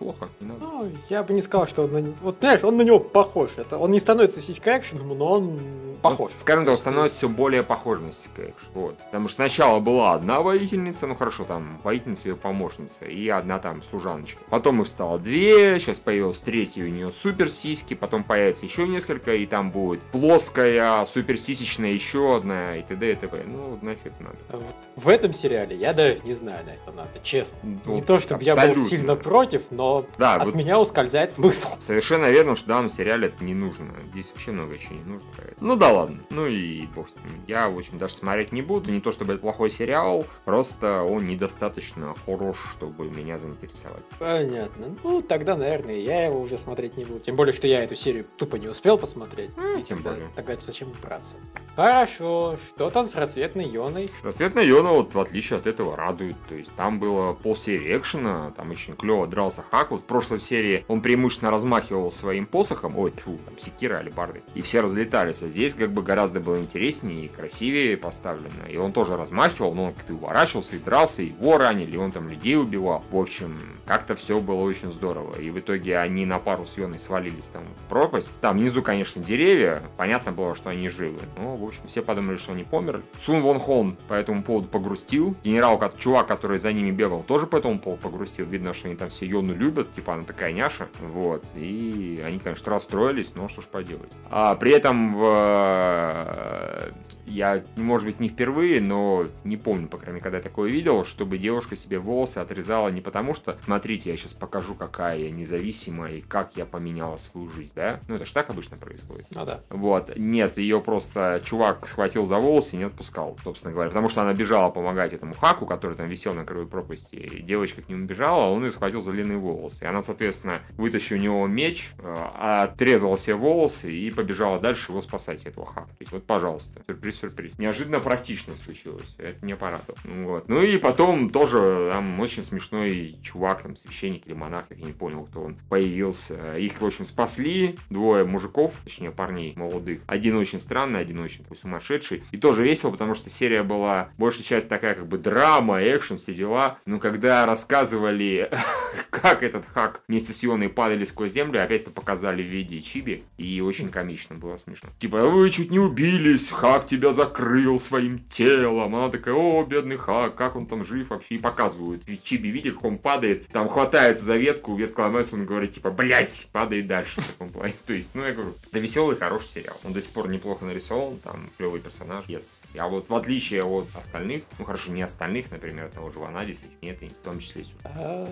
[0.00, 0.60] плохо, не надо.
[0.60, 2.14] Ну, я бы не сказал, что он на...
[2.22, 3.50] Вот, знаешь, он на него похож.
[3.56, 3.78] Это...
[3.78, 5.60] Он не становится сиська экшеном, но он
[6.02, 6.32] похож.
[6.32, 8.68] Ну, скажем так, он становится все более похож на сиська экшен.
[8.74, 8.96] Вот.
[8.96, 13.82] Потому что сначала была одна воительница, ну хорошо, там, воительница и помощница, и одна там
[13.82, 14.40] служаночка.
[14.48, 19.34] Потом их стало две, сейчас появилась третья у нее супер сиськи, потом появится еще несколько,
[19.34, 23.12] и там будет плоская, супер сисечная еще одна, и т.д.
[23.12, 23.44] и т.п.
[23.46, 24.38] Ну, нафиг надо.
[24.50, 27.58] Вот в этом сериале я даже не знаю, на это надо, честно.
[27.84, 31.76] Вот, не то, чтобы я был сильно против, но да, от вот меня ускользает смысл.
[31.80, 33.94] Совершенно верно, что в данном сериале это не нужно.
[34.12, 35.28] Здесь вообще много чего не нужно.
[35.60, 36.20] Ну да ладно.
[36.30, 37.42] Ну и бог с ним.
[37.46, 38.90] Я, в общем, даже смотреть не буду.
[38.90, 44.02] Не то чтобы это плохой сериал, просто он недостаточно хорош, чтобы меня заинтересовать.
[44.18, 44.96] Понятно.
[45.02, 47.20] Ну, тогда, наверное, я его уже смотреть не буду.
[47.20, 49.50] Тем более, что я эту серию тупо не успел посмотреть.
[49.56, 50.28] Ну, тем тогда, более.
[50.34, 51.36] Тогда зачем браться?
[51.76, 52.56] Хорошо.
[52.74, 54.10] Что там с рассветной Йоной?
[54.22, 56.36] Рассветная Йона, вот в отличие от этого, радует.
[56.48, 59.90] То есть там было полсерии экшена, там очень клево дрался Хак.
[59.90, 64.42] Вот в прошлой серии он преимущественно размахивал своим посохом, ой, тьфу, там секира или барды,
[64.54, 65.42] и все разлетались.
[65.42, 68.66] А здесь как бы гораздо было интереснее и красивее поставлено.
[68.68, 72.12] И он тоже размахивал, но он как-то уворачивался и дрался, и его ранили, и он
[72.12, 73.04] там людей убивал.
[73.10, 75.38] В общем, как-то все было очень здорово.
[75.38, 78.32] И в итоге они на пару с Йоной свалились там в пропасть.
[78.40, 79.82] Там внизу, конечно, деревья.
[79.96, 81.20] Понятно было, что они живы.
[81.36, 83.02] Но, в общем, все подумали, что они померли.
[83.18, 85.34] Сун Вон Хон по этому поводу погрустил.
[85.42, 88.46] Генерал, чувак, который за ними бегал, тоже по этому поводу погрустил.
[88.46, 89.92] Видно, что они там все Йону любят.
[89.92, 90.88] Типа, она такая няша.
[91.00, 91.48] Вот.
[91.56, 94.12] И они, конечно, расстроились, но что ж поделать.
[94.30, 96.92] А при этом в
[97.30, 101.04] я, может быть, не впервые, но не помню, по крайней мере, когда я такое видел,
[101.04, 106.14] чтобы девушка себе волосы отрезала не потому, что, смотрите, я сейчас покажу, какая я независимая
[106.14, 108.00] и как я поменяла свою жизнь, да?
[108.08, 109.26] Ну, это же так обычно происходит.
[109.34, 109.60] Ну да.
[109.70, 110.16] Вот.
[110.16, 113.90] Нет, ее просто чувак схватил за волосы и не отпускал, собственно говоря.
[113.90, 117.16] Потому что она бежала помогать этому хаку, который там висел на краю пропасти.
[117.16, 119.84] И девочка к нему бежала, а он ее схватил за длинные волосы.
[119.84, 125.00] И она, соответственно, вытащила у него меч, э, отрезала себе волосы и побежала дальше его
[125.00, 125.86] спасать, этого хака.
[125.86, 127.58] То есть, вот, пожалуйста, сюрприз сюрприз.
[127.58, 129.14] Неожиданно практично случилось.
[129.18, 129.98] Это мне порадовало.
[130.04, 130.48] Вот.
[130.48, 135.24] Ну и потом тоже там очень смешной чувак, там, священник или монах, я не понял,
[135.24, 136.56] кто он, появился.
[136.56, 137.78] Их, в общем, спасли.
[137.90, 140.00] Двое мужиков, точнее, парней молодых.
[140.06, 142.22] Один очень странный, один очень такой сумасшедший.
[142.30, 146.34] И тоже весело, потому что серия была большая часть такая, как бы драма, экшен, все
[146.34, 146.78] дела.
[146.86, 148.50] Но когда рассказывали,
[149.10, 153.24] как этот хак вместе с Йоной падали сквозь землю, опять-то показали в виде чиби.
[153.38, 154.90] И очень комично было смешно.
[154.98, 158.94] Типа, вы чуть не убились, хак тебя закрыл своим телом.
[158.96, 161.36] Она такая, о, бедный Хак, как он там жив вообще.
[161.36, 162.08] И показывают.
[162.08, 165.90] И Чиби видит, как он падает, там хватается за ветку, ветка ломается, он говорит, типа,
[165.90, 167.74] блять, падает дальше в таком плане.
[167.86, 169.76] То есть, ну, я говорю, это веселый, хороший сериал.
[169.84, 172.64] Он до сих пор неплохо нарисован, там клевый персонаж, yes.
[172.78, 177.02] А вот в отличие от остальных, ну, хорошо, не остальных, например, того же Ванадиса, нет,
[177.02, 178.26] и в том числе сюда.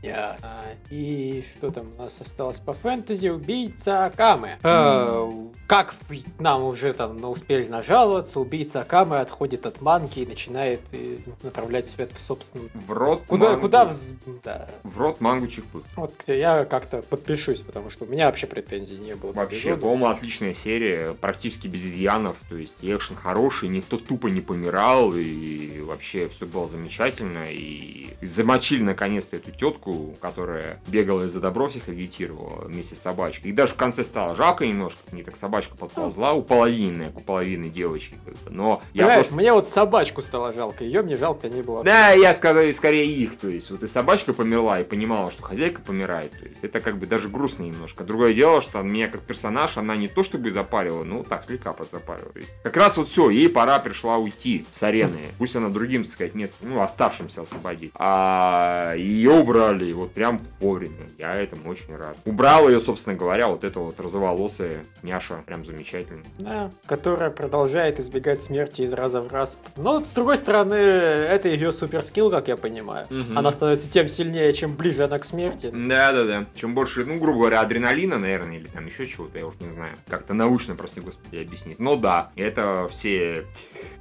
[0.00, 0.50] Понятно.
[0.90, 3.28] И что там у нас осталось по фэнтези?
[3.28, 4.56] Убийца Акамы.
[4.62, 5.30] Э,
[5.66, 5.94] Как
[6.38, 7.66] нам уже там успели
[8.08, 12.70] нажаловаться, убийца Акамы отходит от манки и начинает э, направлять свет в собственном...
[12.74, 14.68] В рот Куда, мангу- куда вз- Да.
[14.82, 15.82] В рот мангу чипы.
[15.96, 19.32] Вот я как-то подпишусь, потому что у меня вообще претензий не было.
[19.32, 25.14] Вообще, по-моему, отличная серия, практически без изъянов, то есть экшен хороший, никто тупо не помирал,
[25.14, 31.88] и вообще все было замечательно, и замочили наконец-то эту тетку, которая бегала из-за добро всех
[31.88, 33.50] агитировала вместе с собачкой.
[33.50, 37.68] И даже в конце стало жалко немножко, мне так собачка подползла, у половины, у половины
[37.68, 38.50] девочки, как бы.
[38.50, 39.36] но я Понимаешь, просто...
[39.36, 41.84] мне вот собачку стало жалко, ее мне жалко не было.
[41.84, 45.80] Да, я сказал скорее их, то есть вот и собачка померла, и понимала, что хозяйка
[45.80, 48.04] помирает, то есть это как бы даже грустно немножко.
[48.04, 52.32] Другое дело, что меня как персонаж, она не то чтобы запарила, ну так слегка позапарила.
[52.32, 56.02] То есть как раз вот все, ей пора пришла уйти с арены, пусть она другим,
[56.04, 57.92] так сказать, место, ну оставшимся освободить.
[57.94, 62.16] А ее убрали вот прям вовремя, я этому очень рад.
[62.24, 66.22] Убрал ее, собственно говоря, вот эта вот розоволосая няша, прям замечательно.
[66.38, 69.58] Да, которая продолжает избегать смерти из раза в раз.
[69.76, 73.06] Но, с другой стороны, это ее суперскилл, как я понимаю.
[73.10, 73.38] Мгм.
[73.38, 75.70] Она становится тем сильнее, чем ближе она к смерти.
[75.72, 76.46] Да, да, да.
[76.54, 79.92] Чем больше, ну, грубо говоря, адреналина, наверное, или там еще чего-то, я уж не знаю.
[80.08, 81.78] Как-то научно, прости господи, объяснить.
[81.78, 83.46] Но да, это все,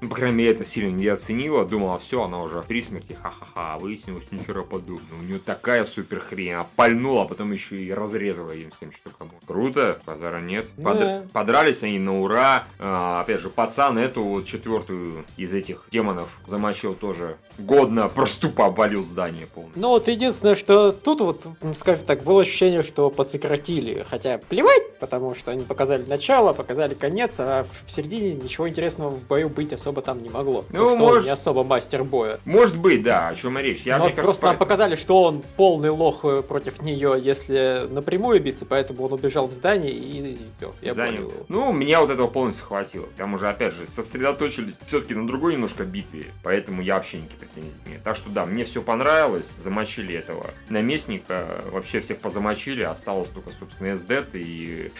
[0.01, 1.65] ну, по крайней мере, это сильно не оценила.
[1.65, 3.77] Думала, все, она уже при смерти, ха-ха-ха.
[3.79, 5.19] Выяснилось, нихера подобного.
[5.19, 6.53] У нее такая супер хрень.
[6.53, 9.31] Она пальнула, а потом еще и разрезала им всем, что кому.
[9.45, 10.67] Круто, базара нет.
[10.81, 11.23] Под- Да.
[11.33, 12.65] Подрались они на ура.
[12.79, 18.65] А, опять же, пацан эту вот четвертую из этих демонов замочил тоже годно, просто тупо
[18.65, 19.79] обвалил здание полностью.
[19.79, 21.43] Ну вот единственное, что тут вот,
[21.75, 24.03] скажем так, было ощущение, что подсократили.
[24.09, 29.27] Хотя плевать, потому что они показали начало, показали конец, а в середине ничего интересного в
[29.27, 30.65] бою быть особо там не могло.
[30.69, 32.39] Ну, что он может- не особо мастер боя.
[32.45, 33.83] Может быть, да, о чем и речь.
[33.83, 37.15] Я, Но мне кажется, просто нам поэтому- показали, что он полный лох э, против нее,
[37.21, 40.37] если напрямую биться, поэтому он убежал в здание и
[40.81, 41.21] я Здание.
[41.21, 41.33] понял.
[41.47, 43.05] Ну, меня вот этого полностью хватило.
[43.17, 47.73] Там уже, опять же, сосредоточились все-таки на другой немножко битве, поэтому я вообще никаких претензий
[47.85, 47.97] не.
[47.97, 53.95] Так что да, мне все понравилось, замочили этого наместника, вообще всех позамочили, осталось только, собственно,
[53.95, 54.91] СДТ и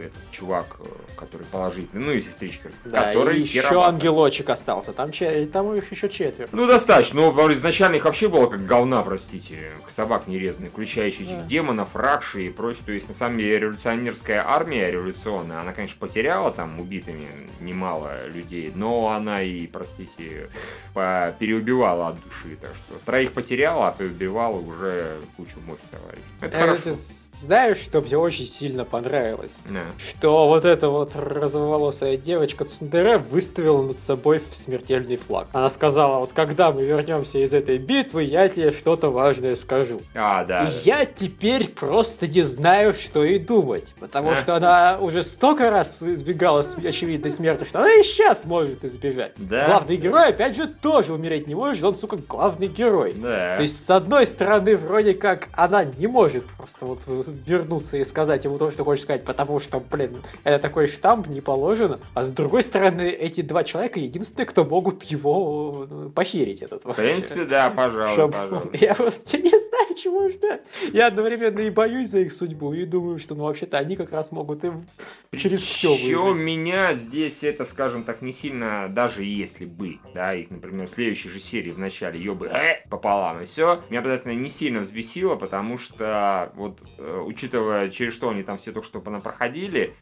[0.00, 0.84] этот чувак, э,
[1.16, 5.46] который положительный, ну и сестричка, да, который и еще ангелочек остался, там, че...
[5.46, 6.48] там их еще четверо.
[6.52, 11.42] Ну, достаточно, но изначально их вообще было как говна, простите, собак нерезанных, включая этих да.
[11.42, 16.50] демонов, ракши и прочее, то есть, на самом деле, революционерская армия революционная, она, конечно, потеряла
[16.50, 17.28] там убитыми
[17.60, 20.48] немало людей, но она и, простите,
[20.94, 26.22] переубивала от души, так что троих потеряла, а переубивала уже кучу мощь товарищей.
[26.40, 26.94] Это Я хорошо.
[27.36, 29.52] Знаешь, что мне очень сильно понравилось?
[29.66, 29.81] Да.
[29.98, 35.48] Что вот эта вот розоволосая девочка Цундере выставила над собой смертельный флаг.
[35.52, 40.00] Она сказала, вот когда мы вернемся из этой битвы, я тебе что-то важное скажу.
[40.14, 40.64] А, да.
[40.64, 43.94] И я теперь просто не знаю, что и думать.
[44.00, 49.32] Потому что она уже столько раз избегала очевидной смерти, что она и сейчас может избежать.
[49.36, 49.66] Да.
[49.66, 53.14] Главный герой, опять же, тоже умереть не может, он, сука, главный герой.
[53.16, 53.56] Да.
[53.56, 57.00] То есть, с одной стороны, вроде как она не может просто вот
[57.46, 61.40] вернуться и сказать ему то, что хочешь сказать, потому что, блин, это такой штамп, не
[61.40, 62.00] положено.
[62.14, 66.94] А с другой стороны, эти два человека единственные, кто могут его э, похерить этот В
[66.94, 68.32] принципе, да, пожалуй, Чтоб...
[68.32, 68.76] пожалуй.
[68.80, 70.62] Я просто не знаю, чего ждать.
[70.92, 74.32] Я одновременно и боюсь за их судьбу, и думаю, что, ну, вообще-то они как раз
[74.32, 74.86] могут им
[75.36, 80.50] через все Еще меня здесь это, скажем так, не сильно, даже если бы, да, их,
[80.50, 84.32] например, в следующей же серии в начале ее бы э, пополам и все, меня обязательно
[84.32, 89.00] не сильно взбесило, потому что вот э, учитывая, через что они там все только что
[89.00, 89.51] проходили,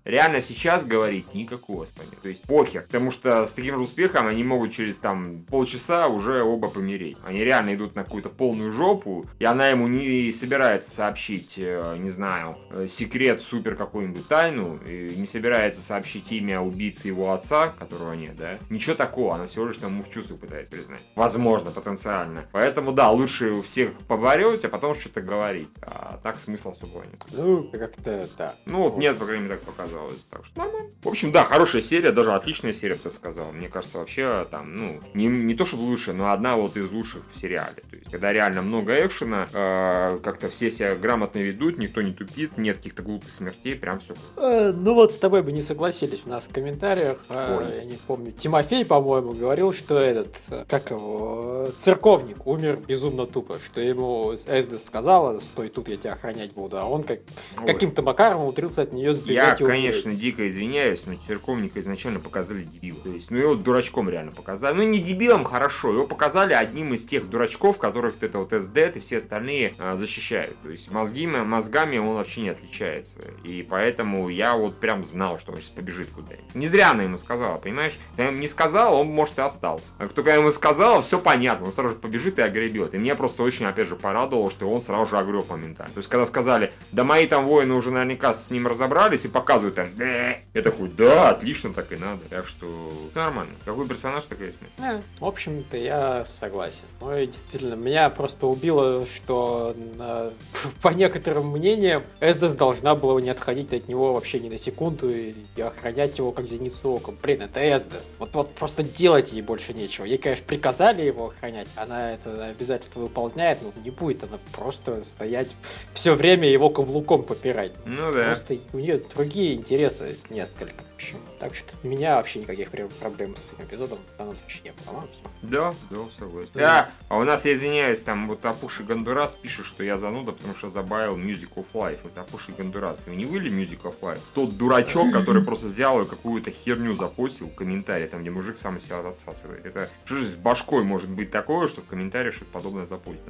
[0.04, 2.16] реально сейчас говорить никакого спания.
[2.22, 2.82] То есть похер.
[2.82, 7.16] Потому что с таким же успехом они могут через там полчаса уже оба помереть.
[7.24, 12.10] Они реально идут на какую-то полную жопу, и она ему не собирается сообщить, э, не
[12.10, 18.12] знаю, э, секрет, супер какую-нибудь тайну, и не собирается сообщить имя убийцы его отца, которого
[18.12, 18.58] нет, да?
[18.68, 21.00] Ничего такого, она всего лишь там ему в чувствах пытается признать.
[21.16, 22.46] Возможно, потенциально.
[22.52, 25.68] Поэтому, да, лучше у всех поборете, а потом что-то говорить.
[25.82, 27.24] А так смысл особого нет.
[27.32, 28.54] Ну, как-то да.
[28.66, 30.26] Ну, вот нет, по крайней мере, так показалось.
[30.30, 30.90] Так что нормально.
[31.02, 33.52] В общем, да, хорошая серия, даже отличная серия, ты сказал.
[33.52, 37.22] Мне кажется, вообще там, ну, не, не то чтобы лучшая, но одна вот из лучших
[37.30, 37.82] в сериале.
[37.90, 42.58] То есть, когда реально много экшена, э, как-то все себя грамотно ведут, никто не тупит,
[42.58, 44.14] нет каких-то глупых смертей, прям все.
[44.36, 47.18] Э, ну вот с тобой бы не согласились у нас в комментариях.
[47.28, 48.32] Э, я не помню.
[48.32, 50.36] Тимофей, по-моему, говорил, что этот,
[50.68, 56.52] как его, церковник умер безумно тупо, что ему Эсдес сказала, стой тут, я тебя охранять
[56.52, 57.20] буду, а он как
[57.66, 59.29] каким-то макаром умудрился от нее сбежать.
[59.32, 63.02] Я, конечно, дико извиняюсь, но церковника изначально показали дебилом.
[63.02, 64.76] То есть, ну его дурачком реально показали.
[64.76, 69.00] Ну не дебилом, хорошо, его показали одним из тех дурачков, которых это вот СД и
[69.00, 70.56] все остальные а, защищают.
[70.62, 73.16] То есть мозги, мозгами он вообще не отличается.
[73.44, 76.54] И поэтому я вот прям знал, что он сейчас побежит куда-нибудь.
[76.54, 77.98] Не зря она ему сказала, понимаешь?
[78.10, 79.92] Когда ему не сказала, он, может, и остался.
[79.98, 82.94] А кто ему сказала, все понятно, он сразу же побежит и огребет.
[82.94, 85.92] И мне просто очень, опять же, порадовало, что он сразу же огреб моментально.
[85.92, 89.74] То есть, когда сказали, да мои там воины уже наверняка с ним разобрались и показывают
[89.74, 92.20] там, я такой, да, отлично, так и надо.
[92.28, 93.52] Так что нормально.
[93.64, 94.72] Какой персонаж, такая смерть.
[94.78, 96.84] Да, в общем-то, я согласен.
[97.00, 100.30] Ну и действительно, меня просто убило, что на...
[100.82, 105.34] по некоторым мнениям Эсдес должна была не отходить от него вообще ни на секунду и,
[105.56, 107.18] и охранять его как зеницу оком.
[107.22, 108.14] Блин, это Эсдес.
[108.18, 110.04] Вот, вот просто делать ей больше нечего.
[110.04, 115.48] Ей, конечно, приказали его охранять, она это обязательство выполняет, но не будет она просто стоять
[115.92, 117.72] все время его каблуком попирать.
[117.86, 118.26] Ну да.
[118.26, 120.89] Просто у нее другие интересы несколько.
[121.38, 125.04] Так что у меня вообще никаких проблем с этим эпизодом в данном случае не было.
[125.42, 126.50] Да, да, согласен.
[126.54, 126.90] Да.
[127.08, 130.70] А у нас, я извиняюсь, там вот Апуши Гондурас пишет, что я зануда, потому что
[130.70, 132.00] забавил Music of Life.
[132.02, 133.06] Вот Апуши Гондурас.
[133.06, 134.20] Вы не выли Music of Life?
[134.34, 138.80] Тот дурачок, который просто взял и какую-то херню запостил в комментарии, там, где мужик сам
[138.80, 139.64] себя отсасывает.
[139.64, 143.22] Это что же с башкой может быть такое, что в комментарии что-то подобное запостить?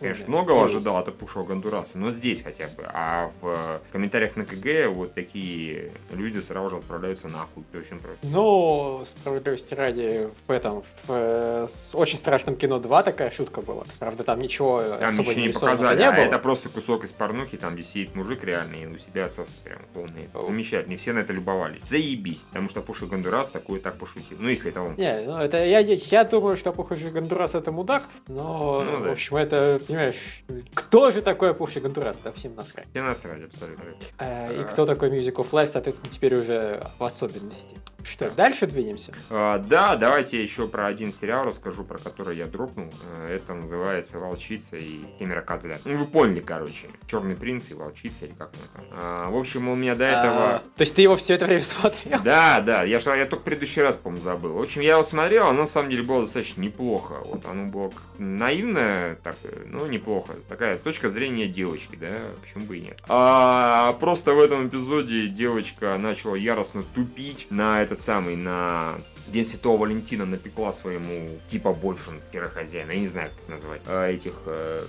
[0.00, 2.84] Конечно, многого ожидал от Апуши Гондураса, но здесь хотя бы.
[2.86, 6.76] А в комментариях на КГ вот такие люди сразу же
[7.16, 7.64] отправляются нахуй.
[7.74, 8.26] Очень просто.
[8.26, 13.84] Ну, справедливости ради, в этом, в, э, с очень страшном кино 2 такая шутка была.
[13.98, 16.24] Правда, там ничего там особо ничего не показали, не а было.
[16.24, 19.80] это просто кусок из порнухи, там, где сидит мужик реальный, и у себя отсосет прям
[19.94, 20.28] полный.
[20.46, 21.82] Замечательно, и все на это любовались.
[21.86, 24.38] Заебись, потому что Пуши Гондурас такой так пошутил.
[24.40, 24.94] Ну, если это он.
[24.96, 29.08] Не, ну, это я, я думаю, что Пуши Гондурас это мудак, но, ну, да.
[29.10, 32.18] в общем, это, понимаешь, кто же такой Пуши Гондурас?
[32.18, 32.86] Да всем насрать.
[32.90, 33.84] Все насрать, абсолютно.
[34.18, 37.76] А, и кто такой Music of Life, соответственно, теперь уже особенности.
[38.08, 39.12] Что, дальше двинемся?
[39.30, 42.88] А, да, давайте еще про один сериал расскажу, про который я дропнул.
[43.16, 45.80] Э, это называется «Волчица и семеро козлят».
[45.84, 46.88] Ну, вы поняли, короче.
[47.08, 48.86] «Черный принц» и «Волчица» или как он там.
[48.92, 50.54] А, в общем, у меня до этого...
[50.56, 52.20] А, то есть ты его все это время смотрел?
[52.22, 52.84] Да, да.
[52.84, 54.52] Я, же, я только предыдущий раз, по-моему, забыл.
[54.52, 57.16] В общем, я его смотрел, оно на самом деле было достаточно неплохо.
[57.24, 60.34] Вот оно было наивное, так, ну, неплохо.
[60.48, 63.02] Такая точка зрения девочки, да, почему бы и нет.
[63.08, 68.96] А просто в этом эпизоде девочка начала яростно тупить на этот самый, на
[69.28, 72.22] День Святого Валентина напекла своему типа бойфренд
[72.54, 74.82] хозяина, я не знаю, как назвать, а, этих э,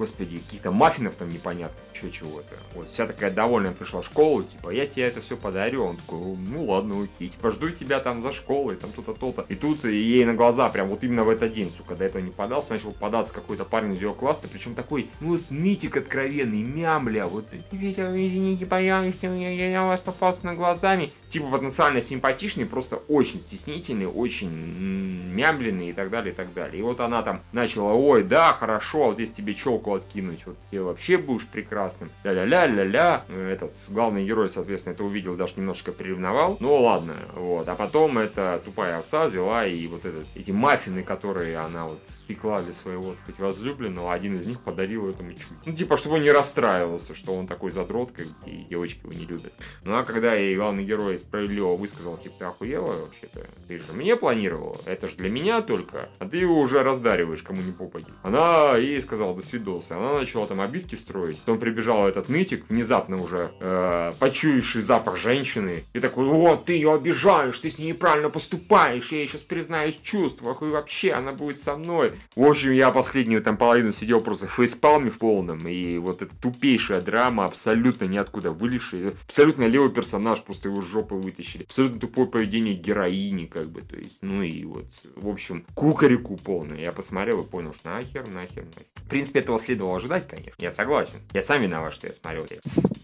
[0.00, 2.54] господи, каких-то маффинов там непонятно, еще чего-то.
[2.74, 5.84] Вот, вся такая довольная пришла в школу, типа, я тебе это все подарю.
[5.84, 9.44] Он такой, ну ладно, окей, типа, жду тебя там за школой, там то-то, то-то.
[9.50, 12.30] И тут ей на глаза, прям вот именно в этот день, сука, до этого не
[12.30, 17.26] подался, начал податься какой-то парень из ее класса, причем такой, ну вот нытик откровенный, мямля,
[17.26, 21.12] вот, извините, пожалуйста, я, я, я вас попался на глазами.
[21.28, 26.80] Типа потенциально симпатичный, просто очень стеснительный, очень мямленный и так далее, и так далее.
[26.80, 30.82] И вот она там начала, ой, да, хорошо, вот если тебе челку откинуть, вот тебе
[30.82, 32.10] вообще будешь прекрасным.
[32.24, 33.24] Ля-ля-ля-ля-ля.
[33.28, 36.56] Этот главный герой, соответственно, это увидел, даже немножко приревновал.
[36.60, 37.68] Ну ладно, вот.
[37.68, 42.62] А потом эта тупая овца взяла и вот этот, эти маффины, которые она вот пекла
[42.62, 45.66] для своего, так сказать, возлюбленного, один из них подарил этому чуть.
[45.66, 49.24] Ну, типа, чтобы он не расстраивался, что он такой задрот, как и девочки его не
[49.24, 49.52] любят.
[49.84, 53.46] Ну, а когда ей главный герой справедливо высказал, типа, ты охуела вообще-то?
[53.68, 57.62] Ты же мне планировала, это же для меня только, а ты его уже раздариваешь, кому
[57.62, 58.10] не попади.
[58.22, 59.96] Она ей сказала, до свидос появился.
[59.96, 61.38] Она начала там обидки строить.
[61.38, 65.84] Потом прибежал этот нытик, внезапно уже э, почуявший запах женщины.
[65.92, 69.96] И такой, вот, ты ее обижаешь, ты с ней неправильно поступаешь, я ей сейчас признаюсь
[69.96, 72.12] в чувствах, и вообще она будет со мной.
[72.36, 76.34] В общем, я последнюю там половину сидел просто в фейспалме в полном, и вот эта
[76.36, 81.64] тупейшая драма, абсолютно ниоткуда вылезшая, абсолютно левый персонаж, просто его жопы вытащили.
[81.64, 86.78] Абсолютно тупое поведение героини, как бы, то есть, ну и вот, в общем, кукареку полное.
[86.78, 88.86] Я посмотрел и понял, что нахер, нахер, нахер.
[88.96, 90.54] В принципе, этого следовало ожидать, конечно.
[90.58, 91.20] Я согласен.
[91.32, 92.60] Я сам виноват, что я смотрел это.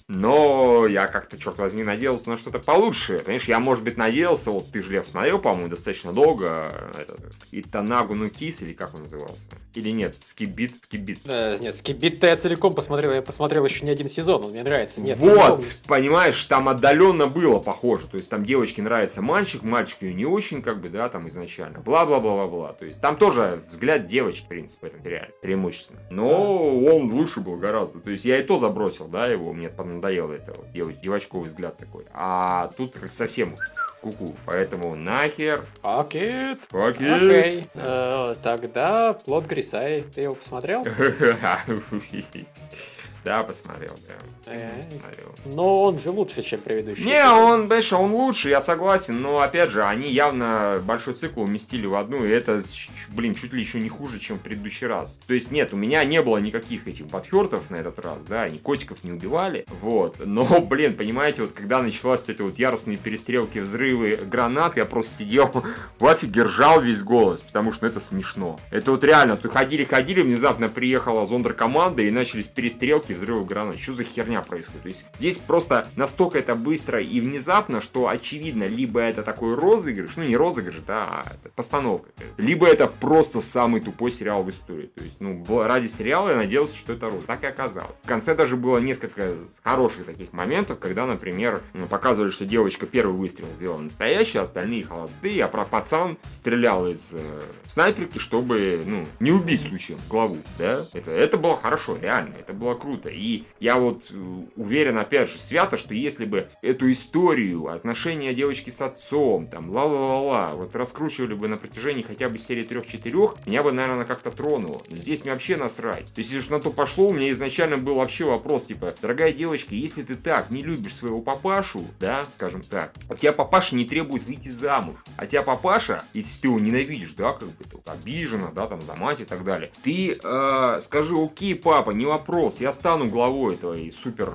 [0.09, 3.19] Но я как-то, черт возьми, надеялся на что-то получше.
[3.19, 7.17] Понимаешь, я, может быть, надеялся, вот ты же Лев смотрел, по-моему, достаточно долго, это,
[7.51, 9.43] Итанагу ну Кис, или как он назывался?
[9.75, 11.19] Или нет, Скибит, Скибит.
[11.27, 15.01] Э, нет, Скибит-то я целиком посмотрел, я посмотрел еще не один сезон, он мне нравится.
[15.01, 20.15] Нет, вот, понимаешь, там отдаленно было похоже, то есть там девочке нравится мальчик, мальчик ее
[20.15, 24.49] не очень, как бы, да, там изначально, бла-бла-бла-бла-бла, то есть там тоже взгляд девочки, в
[24.49, 26.01] принципе, в этом сериале, преимущественно.
[26.11, 28.01] Но он лучше был гораздо.
[28.01, 32.05] То есть я и то забросил, да, его, мне надоело это вот, девочковый взгляд такой.
[32.13, 33.57] А тут как совсем
[34.01, 34.35] куку.
[34.45, 35.65] Поэтому нахер.
[35.83, 36.57] Окей.
[36.71, 37.13] Окей.
[37.13, 37.67] Окей.
[37.75, 40.05] Э, тогда плод Грисай.
[40.15, 40.85] Ты его посмотрел?
[43.27, 44.15] Да, посмотрел, да.
[44.53, 45.35] Э, посмотрел.
[45.47, 47.05] Но он же лучше, чем предыдущий.
[47.05, 51.87] Не, он, знаешь, он лучше, я согласен, но опять же, они явно большой цикл уместили
[51.87, 52.63] в одну, и это,
[53.09, 55.19] блин, чуть ли еще не хуже, чем в предыдущий раз.
[55.27, 58.59] То есть, нет, у меня не было никаких этих подхертов на этот раз, да, они
[58.59, 60.25] котиков не убивали, вот.
[60.25, 65.51] Но, блин, понимаете, вот когда началась эта вот яростные перестрелки, взрывы гранат, я просто сидел
[65.99, 68.61] в афиге, ржал весь голос, потому что ну, это смешно.
[68.71, 73.79] Это вот реально, ты ходили-ходили, внезапно приехала зондеркоманда и начались перестрелки, взрывов гранат.
[73.79, 74.83] Что за херня происходит?
[74.83, 80.17] То есть здесь просто настолько это быстро и внезапно, что очевидно, либо это такой розыгрыш,
[80.17, 84.87] ну не розыгрыш, да, а постановка, либо это просто самый тупой сериал в истории.
[84.95, 87.27] То есть, ну, ради сериала я надеялся, что это розыгрыш.
[87.27, 87.97] Так и оказалось.
[88.03, 93.17] В конце даже было несколько хороших таких моментов, когда, например, ну, показывали, что девочка первый
[93.17, 99.33] выстрел сделала настоящий, остальные холостые, а про пацан стрелял из э, снайперки, чтобы, ну, не
[99.33, 100.87] убить случаем главу, да?
[100.93, 103.11] Это, это было хорошо, реально, это было круто круто.
[103.11, 108.71] И я вот э, уверен, опять же, свято, что если бы эту историю, отношения девочки
[108.71, 113.73] с отцом, там, ла-ла-ла-ла, вот раскручивали бы на протяжении хотя бы серии трех-четырех, меня бы,
[113.73, 114.83] наверное, как-то тронуло.
[114.91, 116.07] здесь мне вообще насрать.
[116.15, 119.75] То есть, если на то пошло, у меня изначально был вообще вопрос, типа, дорогая девочка,
[119.75, 124.25] если ты так не любишь своего папашу, да, скажем так, от тебя папаша не требует
[124.25, 124.97] выйти замуж.
[125.17, 128.95] А тебя папаша, если ты его ненавидишь, да, как бы, ты обижена, да, там, за
[128.95, 133.57] мать и так далее, ты э, скажи, окей, папа, не вопрос, я стану стану главой
[133.57, 134.33] твоей супер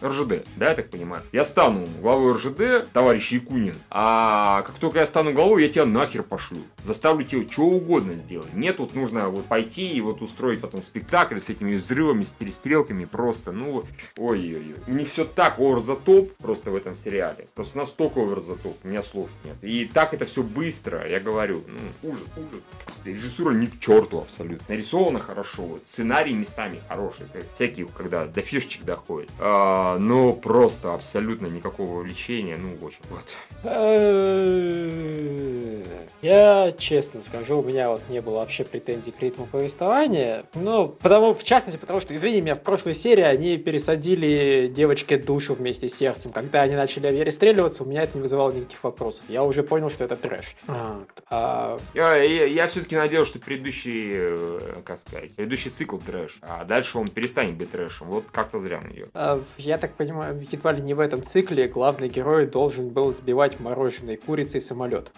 [0.00, 1.22] э, РЖД, да, я так понимаю?
[1.30, 6.24] Я стану главой РЖД, товарищ Якунин, а как только я стану главой, я тебя нахер
[6.24, 6.58] пошлю.
[6.82, 8.52] Заставлю тебя что угодно сделать.
[8.52, 13.04] Нет, тут нужно вот пойти и вот устроить потом спектакль с этими взрывами, с перестрелками,
[13.04, 13.84] просто, ну,
[14.18, 14.74] ой-ой-ой.
[14.88, 17.46] Не все так овер за топ просто в этом сериале.
[17.54, 19.54] Просто настолько овер за топ, у меня слов нет.
[19.62, 22.64] И так это все быстро, я говорю, ну, ужас, ужас.
[23.04, 24.64] Режиссура ни к черту абсолютно.
[24.68, 27.26] Нарисовано хорошо, сценарий местами хороший.
[27.54, 29.30] Всякие таких, когда до фишечек доходит.
[29.38, 33.34] А, но просто абсолютно никакого увлечения, ну, очень вот.
[36.22, 40.46] Я честно скажу, у меня вот не было вообще претензий к ритму повествования.
[40.54, 45.52] Ну, потому, в частности, потому что, извини меня, в прошлой серии они пересадили девочке душу
[45.52, 46.32] вместе с сердцем.
[46.32, 49.24] Когда они начали перестреливаться, у меня это не вызывало никаких вопросов.
[49.28, 50.56] Я уже понял, что это трэш.
[50.66, 51.08] Вот.
[51.28, 51.78] А...
[51.92, 56.96] Я, я, я все-таки надеялся, что предыдущий, э, как сказать, предыдущий цикл трэш, а дальше
[56.96, 58.06] он перестанет быть трэшем.
[58.06, 59.06] Вот как-то зря на нее.
[59.14, 63.58] А, я так понимаю, едва ли не в этом цикле главный герой должен был сбивать
[63.58, 65.12] мороженой курицей самолет.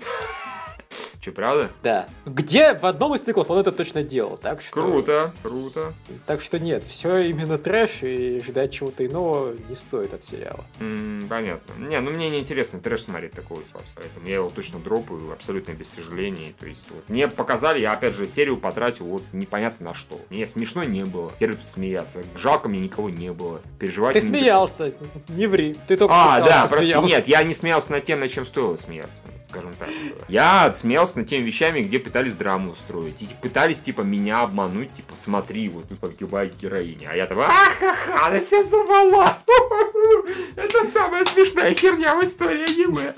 [1.26, 1.70] Че, правда?
[1.82, 2.08] Да.
[2.24, 4.74] Где в одном из циклов он это точно делал, так что...
[4.74, 5.92] Круто, круто.
[6.24, 10.64] Так что нет, все именно трэш, и ждать чего-то иного не стоит от сериала.
[10.78, 11.72] Mm, понятно.
[11.82, 13.60] Не, ну мне не интересно трэш смотреть такого
[13.96, 16.54] поэтому я его точно дропаю абсолютно без сожалений.
[16.60, 20.20] То есть вот, мне показали, я опять же серию потратил вот непонятно на что.
[20.30, 21.32] Мне смешно не было.
[21.40, 22.22] Первый тут смеяться.
[22.36, 23.60] Жалко мне никого не было.
[23.80, 24.92] Переживать Ты смеялся,
[25.26, 25.76] не ври.
[25.88, 29.22] Ты только а, да, просто нет, я не смеялся над тем, над чем стоило смеяться
[29.56, 29.88] скажем так.
[30.28, 33.22] Я смеялся над теми вещами, где пытались драму устроить.
[33.22, 37.10] И пытались, типа, меня обмануть, типа, смотри, вот тут погибает героиня.
[37.12, 39.38] А я там, ахаха, она себя взорвала.
[40.56, 43.14] Это самая смешная херня в истории аниме.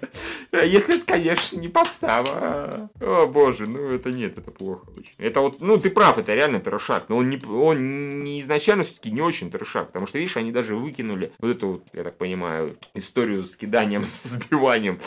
[0.53, 2.91] Если это, конечно, не подстава.
[3.01, 5.13] О, боже, ну это нет, это плохо очень.
[5.19, 7.09] Это вот, ну ты прав, это реально трешак.
[7.09, 9.89] Но он не, он не изначально все-таки не очень трешак.
[9.89, 14.23] Потому что, видишь, они даже выкинули вот эту я так понимаю, историю с киданием, с
[14.25, 14.99] сбиванием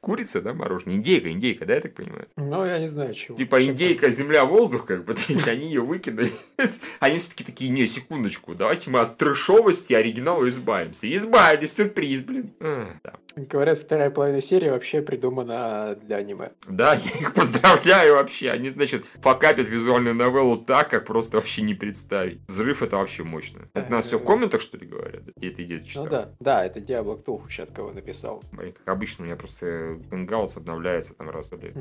[0.00, 0.96] курица, да, мороженое?
[0.96, 2.26] Индейка, индейка, да, я так понимаю?
[2.36, 3.36] Ну, я не знаю, чего.
[3.36, 6.30] Типа индейка, земля, воздух, как бы, то есть они ее выкинули.
[7.00, 11.12] Они все-таки такие, не, секундочку, давайте мы от трешовости оригинала избавимся.
[11.14, 12.52] Избавились, сюрприз, блин.
[12.60, 13.14] Да.
[13.36, 16.50] Говорят, вторая половина серии вообще придумана для аниме.
[16.68, 18.50] Да, я их поздравляю вообще.
[18.50, 22.40] Они, значит, факапят визуальную новеллу так, как просто вообще не представить.
[22.46, 23.68] Взрыв это вообще мощно.
[23.74, 25.22] Это нас все в комментах, что ли, говорят?
[25.40, 28.42] И это идет Ну да, да, это Диабло Ктулху сейчас кого написал.
[28.52, 31.74] Блин, как обычно, у меня просто Бенгаус обновляется там раз в лет.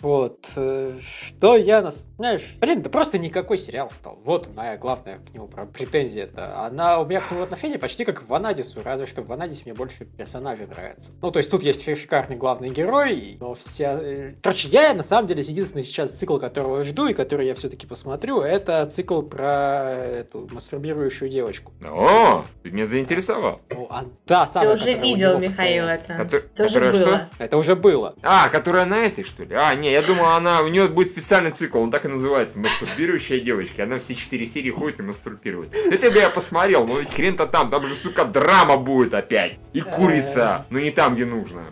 [0.00, 0.46] Вот.
[0.56, 2.06] Э, что я нас...
[2.16, 4.20] Знаешь, блин, да просто никакой сериал стал.
[4.24, 6.26] Вот моя главная к нему претензия.
[6.26, 6.66] -то.
[6.66, 9.74] Она у меня к нему отношение почти как к Ванадису, разве что в Ванадисе мне
[9.74, 11.12] больше персонажи нравятся.
[11.20, 13.98] Ну, то есть тут есть шикарный главный герой, но вся...
[14.00, 17.86] Э, короче, я на самом деле единственный сейчас цикл, которого жду и который я все-таки
[17.86, 21.72] посмотрю, это цикл про эту мастурбирующую девочку.
[21.84, 23.60] О, ты меня заинтересовал.
[23.70, 24.62] Ну, а, да, сам.
[24.62, 26.14] Ты уже видел, Михаил, это.
[26.14, 26.40] Котор...
[26.56, 26.92] Тоже было.
[26.92, 27.28] Что?
[27.38, 28.14] Это уже было.
[28.22, 29.54] А, которая на этой, что ли?
[29.54, 33.40] А, не, я думал, она, у нее будет специальный цикл, он так и называется, мастурбирующая
[33.40, 33.84] девочка.
[33.84, 35.74] Она все четыре серии ходит и мастурбирует.
[35.74, 39.58] Это бы я посмотрел, но ведь хрен-то там, там же, сука, драма будет опять.
[39.72, 41.64] И курица, но не там, где нужно.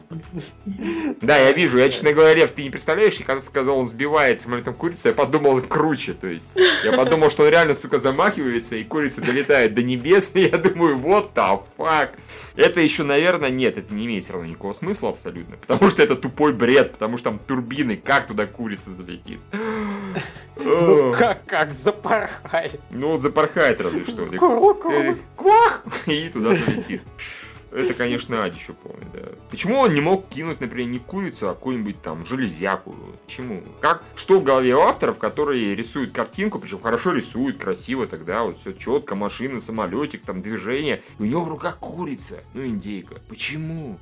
[1.20, 4.40] Да, я вижу, я, честно говоря, Лев, ты не представляешь, и когда сказал, он сбивает
[4.40, 6.52] самолетом курицу, я подумал, круче, то есть.
[6.84, 10.98] Я подумал, что он реально, сука, замахивается, и курица долетает до небес, и я думаю,
[10.98, 12.10] вот the fuck.
[12.56, 16.16] Это еще, наверное, нет, это не имеет все равно никакого смысла абсолютно, потому что это
[16.16, 19.40] тупой бред, потому что там турбины, как туда курица залетит?
[20.56, 22.80] Ну как, как, запорхает.
[22.90, 24.26] Ну, запорхает разве что.
[25.36, 25.84] Квах!
[26.06, 27.02] И туда залетит.
[27.72, 29.28] Это, конечно, адище полный, да.
[29.50, 32.96] Почему он не мог кинуть, например, не курицу, а какую-нибудь там железяку?
[33.24, 33.62] Почему?
[33.80, 34.02] Как?
[34.16, 38.72] Что в голове у авторов, которые рисуют картинку, причем хорошо рисуют, красиво тогда, вот все
[38.72, 43.20] четко, машина, самолетик, там движение, и у него в руках курица, ну индейка.
[43.28, 43.98] Почему?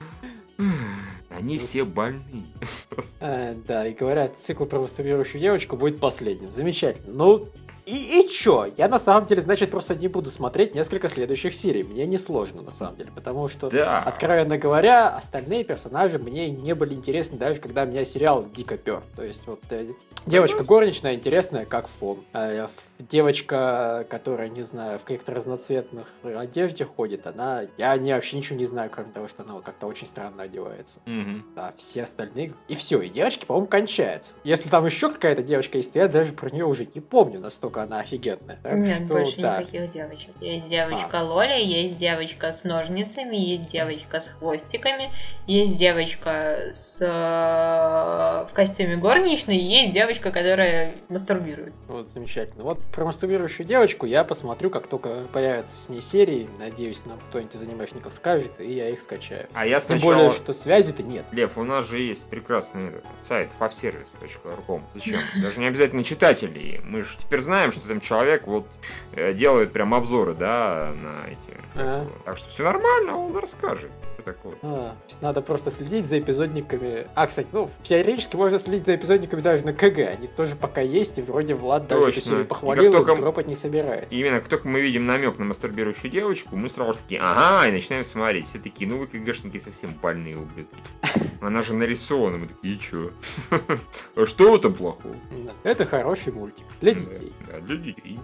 [1.30, 2.44] Они все больны.
[3.20, 6.52] А, да, и говорят, цикл про мастурбирующую девочку будет последним.
[6.52, 7.14] Замечательно.
[7.14, 7.48] Ну,
[7.88, 8.66] и, и чё?
[8.76, 11.82] Я на самом деле, значит, просто не буду смотреть несколько следующих серий.
[11.82, 13.98] Мне не сложно, на самом деле, потому что, да.
[13.98, 19.02] откровенно говоря, остальные персонажи мне не были интересны даже когда меня сериал дико пер.
[19.16, 19.86] То есть вот э,
[20.26, 22.24] девочка горничная интересная как фон.
[22.32, 22.68] А
[22.98, 27.62] девочка, которая, не знаю, в каких-то разноцветных одежде ходит, она...
[27.76, 31.00] Я не, вообще ничего не знаю, кроме того, что она вот как-то очень странно одевается.
[31.06, 31.54] Угу.
[31.56, 32.54] Да, все остальные...
[32.68, 34.34] И все, и девочки, по-моему, кончаются.
[34.44, 37.77] Если там еще какая-то девочка есть, то я даже про нее уже не помню настолько
[37.78, 38.58] насколько она офигенная.
[38.62, 39.60] Так Нет, что, больше да.
[39.60, 40.30] никаких девочек.
[40.40, 41.24] Есть девочка а.
[41.24, 45.10] Лоля, есть девочка с ножницами, есть девочка с хвостиками,
[45.46, 51.72] есть девочка с э, в костюме горничной, есть девочка, которая мастурбирует.
[51.86, 52.64] Вот, замечательно.
[52.64, 56.48] Вот про мастурбирующую девочку я посмотрю, как только появятся с ней серии.
[56.58, 59.48] Надеюсь, нам кто-нибудь из анимешников скажет, и я их скачаю.
[59.52, 60.12] А я сначала...
[60.14, 61.24] Тем более, что связи-то нет.
[61.32, 64.82] Лев, у нас же есть прекрасный сайт fabservice.ru.
[64.94, 65.42] Зачем?
[65.42, 66.80] Даже не обязательно читатели.
[66.84, 68.66] Мы же теперь знаем, знаем, что там человек вот
[69.12, 71.58] э, делает прям обзоры, да, на эти.
[71.74, 72.08] А-а-а.
[72.24, 73.90] Так что все нормально, он расскажет.
[74.32, 74.54] Такое.
[74.62, 77.06] А, надо просто следить за эпизодниками.
[77.14, 79.98] А, кстати, ну, теоретически можно следить за эпизодниками даже на КГ.
[79.98, 82.22] Они тоже пока есть, и вроде Влад даже Точно.
[82.22, 84.14] серию И похвалил, и только- дропать не собирается.
[84.14, 87.72] Именно как только мы видим намек на мастурбирующую девочку, мы сразу же такие, ага, и
[87.72, 88.48] начинаем смотреть.
[88.48, 90.76] Все такие, ну вы КГшники совсем больные ублюдки.
[91.40, 93.10] Она же нарисована, мы такие, и чё?
[94.16, 95.14] А что в этом плохого?
[95.62, 97.32] Это хороший мультик для детей.
[97.46, 98.18] Да, для детей,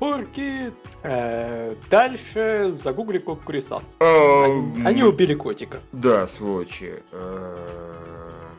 [0.00, 0.74] kids.
[1.02, 3.82] Э, Дальше загугли Кокурисан.
[3.98, 5.80] Они, они убили котика.
[5.92, 7.02] Да, сволочи.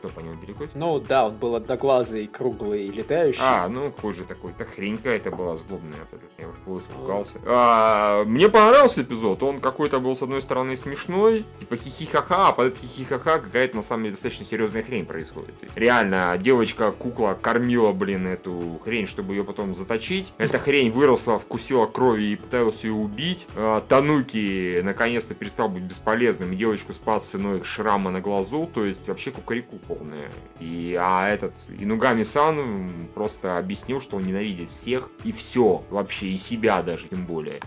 [0.02, 0.76] Кто по нему котика?
[0.76, 3.40] Ну да, он был одноглазый, круглый, летающий.
[3.40, 6.00] А, ну какой же такой, так хрень какая-то была злобная,
[6.38, 7.38] я был испугался.
[7.46, 12.72] А, мне понравился эпизод, он какой-то был с одной стороны смешной, типа хихихаха, а под
[12.72, 15.54] это хихихаха какая-то на самом деле достаточно серьезная хрень происходит.
[15.76, 20.32] Реально, девочка-кукла кормила, блин, эту хрень, чтобы ее потом заточить.
[20.36, 23.46] Эта хрень выросла, вкусила крови и пыталась ее убить.
[23.54, 29.30] А, Тануки наконец-то перестал быть бесполезным, девочку спас ценой шрама на глазу, то есть вообще
[29.30, 30.30] кукареку полная.
[30.60, 36.82] И, а этот Инугами-сан просто объяснил, что он ненавидит всех и все, вообще, и себя
[36.82, 37.60] даже, тем более,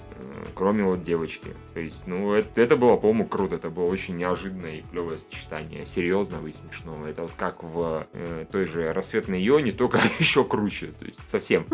[0.54, 1.50] кроме вот девочки.
[1.74, 5.86] То есть, ну, это, это было, по-моему, круто, это было очень неожиданное и клевое сочетание
[5.86, 7.08] серьезного и смешного.
[7.08, 11.66] Это вот как в э, той же рассветной Йоне, только еще круче, то есть совсем.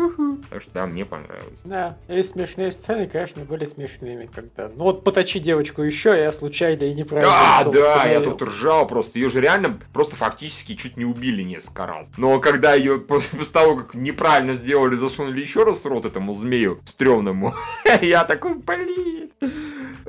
[0.50, 1.58] Так что да, мне понравилось.
[1.64, 4.70] Да, и смешные сцены, конечно, были смешными, когда...
[4.74, 9.18] Ну вот поточи девочку еще, я случайно и неправильно А, да, я тут ржал просто.
[9.18, 12.10] Ее же реально просто фактически чуть не убили несколько раз.
[12.16, 16.80] Но когда ее после того, как неправильно сделали, засунули еще раз в рот этому змею
[16.84, 17.54] стрёмному,
[18.02, 19.30] я такой, блин.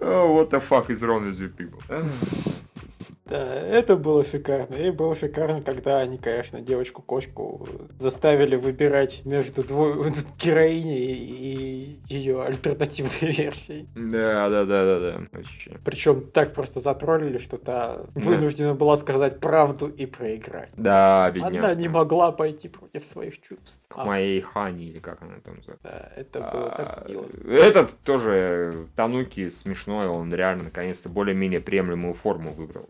[0.02, 1.80] Oh, what the fuck is wrong with you people?
[3.26, 4.76] Да, это было шикарно.
[4.76, 7.68] И было шикарно, когда они, конечно, девочку-кошку
[7.98, 13.88] заставили выбирать между двой героиней и ее альтернативной версией.
[13.96, 15.22] Да, да, да, да, да.
[15.86, 20.70] Причем так просто затроллили, что та вынуждена была сказать правду и проиграть.
[20.76, 21.76] Да, Она бедняжка.
[21.76, 23.88] не могла пойти против своих чувств.
[23.88, 25.88] К А, моей Хани, или как она там называется.
[25.88, 27.26] да, это было так А, мило.
[27.48, 32.90] Этот тоже Тануки смешной, он реально наконец-то более-менее приемлемую форму выбрал.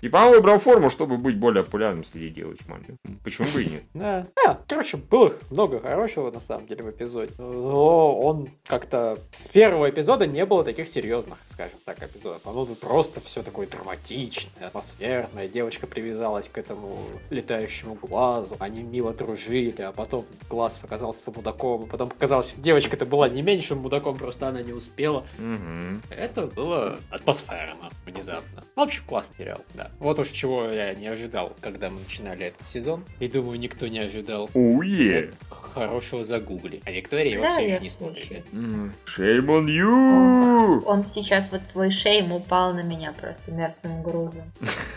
[0.00, 2.94] И, по-моему, выбрал форму, чтобы быть более популярным среди девочек маленьких.
[3.24, 3.82] Почему бы и нет?
[4.00, 4.26] Да.
[4.46, 7.32] А, короче, было много хорошего на самом деле в эпизоде.
[7.38, 12.40] Но он как-то с первого эпизода не было таких серьезных, скажем так, эпизодов.
[12.46, 15.48] Оно тут просто все такое драматичное, атмосферное.
[15.48, 16.96] Девочка привязалась к этому
[17.30, 18.56] летающему глазу.
[18.58, 21.84] Они мило дружили, а потом глаз оказался мудаком.
[21.84, 25.26] И потом показалось, что девочка-то была не меньшим мудаком, просто она не успела.
[25.38, 26.02] Мгм.
[26.10, 28.64] Это было атмосферно, внезапно.
[28.74, 29.90] В общем, классный сериал, да.
[29.98, 33.04] Вот уж чего я не ожидал, когда мы начинали этот сезон.
[33.18, 35.30] И думаю, никто не ожидал Уе!
[35.48, 36.82] хорошего загугли.
[36.84, 38.44] А Виктория его Да, все еще не смотрели.
[38.52, 40.82] М, Shame on you!
[40.84, 44.50] Он сейчас, вот твой шейм упал на меня просто мертвым грузом.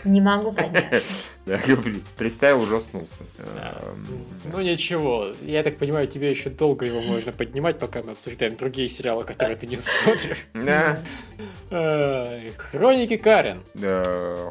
[0.04, 1.02] Не могу подняться.
[1.46, 3.16] Да, блин, представил, ужаснулся.
[3.36, 3.74] Да.
[3.82, 8.56] Эм, Ну ничего, я так понимаю, тебе еще долго его можно поднимать, пока мы обсуждаем
[8.56, 10.46] другие сериалы, которые ты не смотришь.
[10.54, 10.98] Да,
[12.70, 13.64] Хроники Карен.
[13.74, 14.02] да,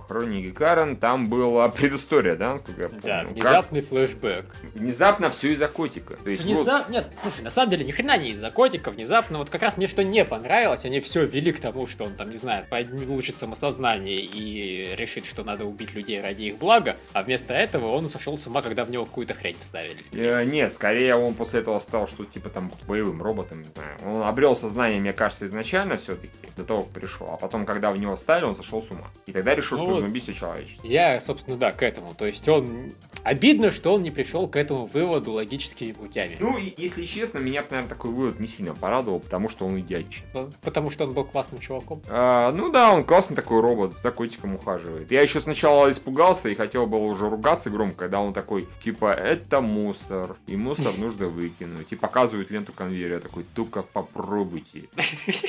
[0.07, 3.01] Хроники Карен, там была предыстория, да, насколько я помню?
[3.05, 4.53] Да, внезапный флешбэк.
[4.73, 6.17] Внезапно все из-за котика.
[6.25, 9.77] Внезапно, нет, слушай, на самом деле ни хрена не из-за котика, внезапно, вот как раз
[9.77, 12.65] мне что не понравилось, они все вели к тому, что он там, не знаю,
[13.07, 16.82] улучшит самосознание и решит, что надо убить людей ради их блага,
[17.13, 20.03] а вместо этого он сошел с ума, когда в него какую-то хрень вставили.
[20.11, 23.97] Э, Нет, скорее он после этого стал, что типа там боевым роботом, не знаю.
[24.05, 27.29] Он обрел сознание, мне кажется, изначально все-таки, до того, как пришел.
[27.31, 29.07] А потом, когда в него вставили, он сошел с ума.
[29.25, 30.85] И тогда решил, Ну что нужно убить все человечество.
[30.85, 32.13] Я, собственно, да, к этому.
[32.15, 32.93] То есть он...
[33.23, 36.35] Обидно, что он не пришел к этому выводу логическими путями.
[36.39, 40.25] Ну, и, если честно, меня, наверное, такой вывод не сильно порадовал, потому что он идиотичен.
[40.61, 42.01] Потому что он был классным чуваком.
[42.07, 45.09] А, ну да, он классный такой робот, за котиком ухаживает.
[45.11, 49.61] Я еще сначала испугался и хотел было уже ругаться громко, когда он такой, типа, это
[49.61, 51.91] мусор, и мусор нужно выкинуть.
[51.91, 54.83] И показывают ленту конвейера, такой, только попробуйте.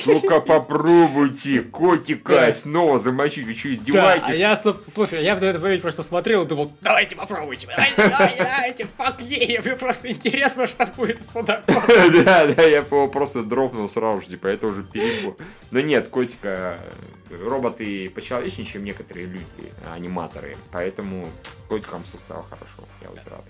[0.05, 2.51] Только попробуйте котика Да.
[2.51, 3.45] снова замочить.
[3.45, 4.27] Вы что, Да, издеваетесь?
[4.27, 8.07] а я, слушай, я в этот момент просто смотрел и думал, давайте попробуйте, давайте,
[8.39, 8.87] давайте,
[9.63, 11.75] мне просто интересно, что будет с судаком.
[12.25, 15.35] Да, да, я его просто дропнул сразу же, типа, это уже перебор.
[15.71, 16.79] Но нет, котика,
[17.29, 19.45] роботы почеловечнее, чем некоторые люди,
[19.91, 20.57] аниматоры.
[20.71, 21.27] Поэтому
[21.67, 23.43] котикам все стало хорошо, я очень рад.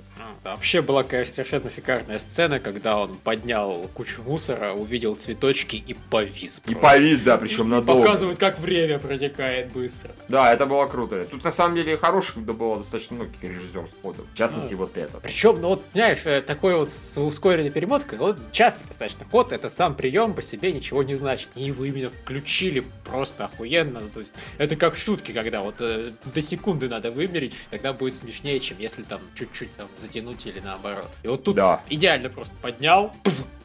[0.43, 6.61] Вообще была, конечно, совершенно шикарная сцена, когда он поднял кучу мусора, увидел цветочки и повис.
[6.67, 8.03] И повис, да, причем надолго.
[8.03, 10.11] Показывает, как время протекает быстро.
[10.29, 11.23] Да, это было круто.
[11.25, 14.25] Тут на самом деле хороших да было достаточно много режиссеров ходов.
[14.33, 14.77] В частности, а.
[14.77, 15.19] вот это.
[15.19, 19.69] Причем, ну вот, понимаешь, э, такой вот с ускоренной перемоткой, вот часто достаточно ход, это
[19.69, 21.49] сам прием по себе ничего не значит.
[21.55, 23.64] И его именно включили просто охуенно.
[24.01, 28.15] Ну, то есть, это как шутки, когда вот э, до секунды надо вымерить, тогда будет
[28.15, 31.09] смешнее, чем если там чуть-чуть там затянуть или наоборот.
[31.23, 31.81] И вот тут да.
[31.89, 33.13] идеально просто поднял,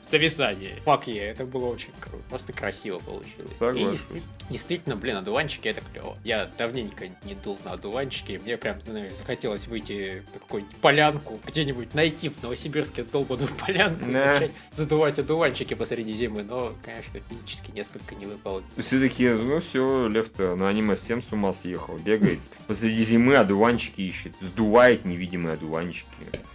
[0.03, 0.77] зависание.
[0.85, 2.23] Фак я, это было очень круто.
[2.29, 3.53] Просто красиво получилось.
[3.59, 4.17] Согласен.
[4.17, 6.17] И действительно, блин, одуванчики это клево.
[6.25, 8.41] Я давненько не дул на одуванчики.
[8.43, 14.13] Мне прям, знаешь, захотелось выйти на какую-нибудь полянку, где-нибудь найти в Новосибирске долбанную полянку и
[14.13, 16.43] начать задувать одуванчики посреди зимы.
[16.43, 18.63] Но, конечно, физически несколько не выпало.
[18.77, 21.97] Все-таки, ну все, Лев-то на аниме всем с ума съехал.
[21.99, 24.33] Бегает посреди зимы одуванчики ищет.
[24.41, 26.07] Сдувает невидимые одуванчики.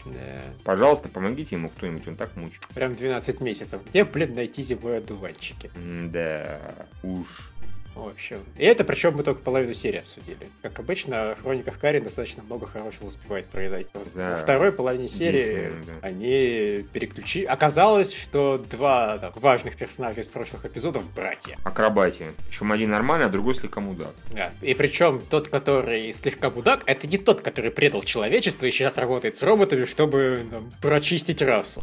[0.05, 0.53] Да.
[0.63, 2.65] Пожалуйста, помогите ему кто-нибудь, он так мучит.
[2.73, 3.81] Прям 12 месяцев.
[3.89, 5.71] Где, блин, найти зимой одуванчики?
[6.11, 7.53] Да, уж.
[7.95, 10.49] В общем, и это причем мы только половину серии обсудили.
[10.61, 13.89] Как обычно, в Хрониках Кари достаточно много хорошего успевает произойти.
[14.13, 14.31] Да.
[14.31, 15.93] Во второй половине серии да.
[16.01, 17.45] они переключили.
[17.45, 21.57] Оказалось, что два там, важных персонажа из прошлых эпизодов братья.
[21.63, 22.33] Акробатия.
[22.49, 24.13] Причем один нормальный, а другой слегка мудак.
[24.31, 24.51] Да.
[24.61, 29.37] И причем тот, который слегка мудак, это не тот, который предал человечество и сейчас работает
[29.37, 31.81] с роботами, чтобы там, прочистить расу.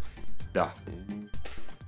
[0.53, 0.75] Да.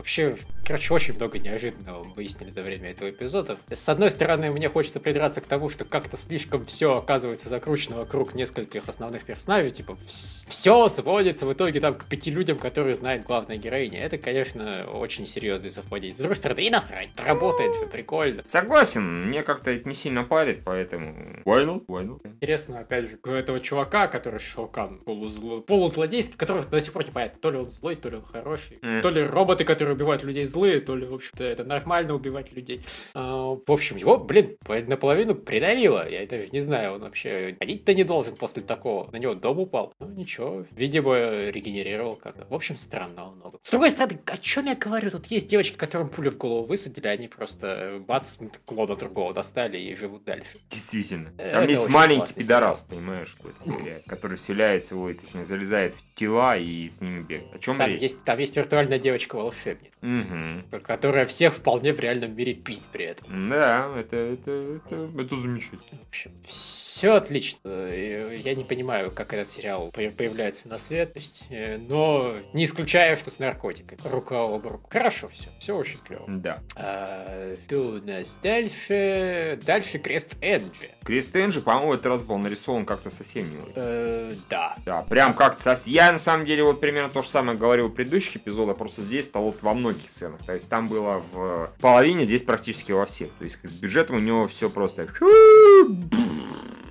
[0.05, 0.37] Вообще,
[0.67, 3.57] короче, очень много неожиданного выяснили за время этого эпизода.
[3.71, 8.35] С одной стороны, мне хочется придраться к тому, что как-то слишком все оказывается закручено вокруг
[8.35, 9.71] нескольких основных персонажей.
[9.71, 13.99] Типа, все сводится в итоге там к пяти людям, которые знают главная героиня.
[14.05, 16.15] Это, конечно, очень серьезный совпадение.
[16.15, 18.43] С другой стороны, и насрать, работает же, прикольно.
[18.47, 21.15] Согласен, мне как-то это не сильно парит, поэтому...
[21.47, 21.87] Why not?
[21.87, 22.21] Why not?
[22.25, 25.61] Интересно, опять же, у этого чувака, который Шокан, полузло...
[25.61, 28.77] полузлодейский, который до сих пор не понятно, то ли он злой, то ли он хороший,
[28.83, 29.01] mm.
[29.01, 32.83] то ли роботы, которые убивают людей злые, то ли, в общем-то, это нормально убивать людей.
[33.15, 36.09] А, в общем, его, блин, наполовину придавило.
[36.09, 39.11] Я даже не знаю, он вообще ходить-то не должен после такого.
[39.11, 39.93] На него дом упал.
[39.99, 41.17] Ну, ничего, видимо,
[41.51, 42.47] регенерировал как-то.
[42.49, 43.59] В общем, странно много.
[43.63, 45.11] С другой стороны, о чем я говорю?
[45.11, 49.95] Тут есть девочки, которым пулю в голову высадили, они просто бац, клона другого достали и
[49.95, 50.59] живут дальше.
[50.71, 51.31] Действительно.
[51.37, 56.89] Там это есть маленький пидорас, понимаешь, какой-то, который вселяет свой, точнее, залезает в тела и
[56.89, 57.55] с ними бегает.
[57.55, 58.03] О чем там речь?
[58.03, 59.84] Есть, там есть виртуальная девочка-волшебница.
[60.03, 60.81] Угу.
[60.83, 63.49] Которая всех вполне в реальном мире пиздит при этом.
[63.51, 65.99] Да, это, это, это, это замечательно.
[66.03, 67.89] В общем, все отлично.
[67.89, 73.17] Я не понимаю, как этот сериал появляется на свет, то есть, э, но не исключая,
[73.17, 74.01] что с наркотиками.
[74.05, 74.89] Рука об руку.
[74.91, 76.25] Хорошо все, все очень клево.
[76.29, 76.61] Да.
[76.77, 79.59] А, что у нас дальше?
[79.65, 80.91] Дальше Крест Энджи.
[81.05, 84.77] Крест Энджи, по-моему, этот раз был нарисован как-то совсем не э, Да.
[84.85, 85.77] Да, прям как-то.
[85.87, 89.27] Я на самом деле вот примерно то же самое говорил в предыдущих эпизодах, просто здесь
[89.27, 90.41] стало вот во многих сценах.
[90.45, 93.31] То есть там было в половине, здесь практически во всех.
[93.33, 95.07] То есть с бюджетом у него все просто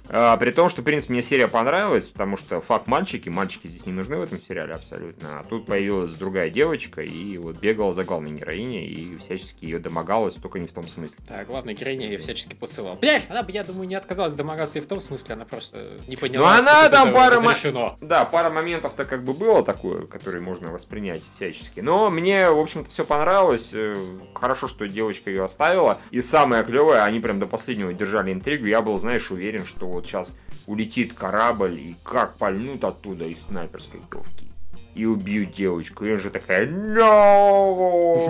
[0.09, 3.85] а, при том, что, в принципе, мне серия понравилась, потому что факт мальчики, мальчики здесь
[3.85, 5.39] не нужны в этом сериале абсолютно.
[5.39, 10.35] А тут появилась другая девочка и вот бегала за главной героиней и всячески ее домогалась,
[10.35, 11.17] только не в том смысле.
[11.29, 12.95] Да, главная героиня ее всячески посылала.
[12.95, 16.15] Блять, она бы, я думаю, не отказалась домогаться и в том смысле, она просто не
[16.15, 17.37] поняла, Ну, она там пара...
[17.37, 17.97] Разрешено.
[18.01, 21.79] Да, пара моментов-то как бы было такое, которые можно воспринять всячески.
[21.79, 23.71] Но мне, в общем-то, все понравилось.
[23.73, 23.95] Э,
[24.33, 25.97] хорошо, что девочка ее оставила.
[26.11, 28.65] И самое клевое, они прям до последнего держали интригу.
[28.65, 30.35] Я был, знаешь, уверен, что вот сейчас
[30.67, 34.52] улетит корабль и как пальнут оттуда из снайперской винтовки
[34.95, 36.05] и убьют девочку.
[36.05, 38.23] И она же такая, no!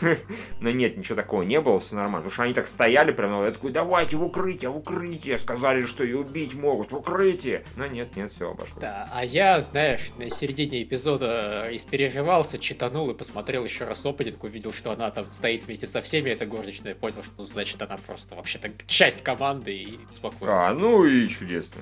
[0.60, 2.28] Но нет, ничего такого не было, все нормально.
[2.28, 5.38] Потому что они так стояли прям, я такой, давайте в укрытие, в укрытие.
[5.38, 7.64] Сказали, что ее убить могут, в укрытие.
[7.76, 8.76] Но нет, нет, все обошло.
[8.80, 14.72] Да, а я, знаешь, на середине эпизода испереживался, читанул и посмотрел еще раз опенинг, увидел,
[14.72, 18.36] что она там стоит вместе со всеми, это горничная, понял, что, ну, значит, она просто
[18.36, 20.68] вообще-то часть команды и спокойно.
[20.68, 21.80] А, ну и чудесно.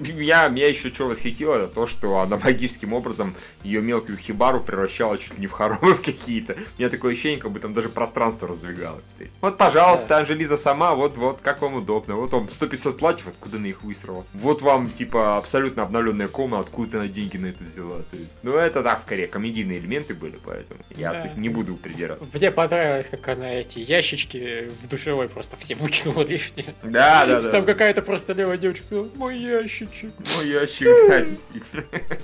[0.00, 3.34] Я, меня еще что восхитило, это то, что она магическим образом
[3.70, 6.54] ее мелкую хибару превращала чуть ли не в хоромы какие-то.
[6.54, 9.12] У меня такое ощущение, как бы там даже пространство раздвигалось.
[9.16, 10.18] То есть, вот, пожалуйста, да.
[10.18, 12.16] Анжелиза сама, вот, вот, как вам удобно.
[12.16, 14.24] Вот вам 100-500 платьев, откуда она их высрала.
[14.32, 18.00] Вот вам, типа, абсолютно обновленная комната, откуда она деньги на это взяла.
[18.10, 21.22] То есть, ну, это так, скорее, комедийные элементы были, поэтому я да.
[21.22, 22.24] тут не буду придираться.
[22.32, 26.74] Мне понравилось, как она эти ящички в душевой просто все выкинула лишние.
[26.82, 27.50] Да, да, да.
[27.50, 30.12] Там какая-то просто левая девочка сказала, мой ящичек.
[30.36, 31.84] Мой ящик, да, действительно.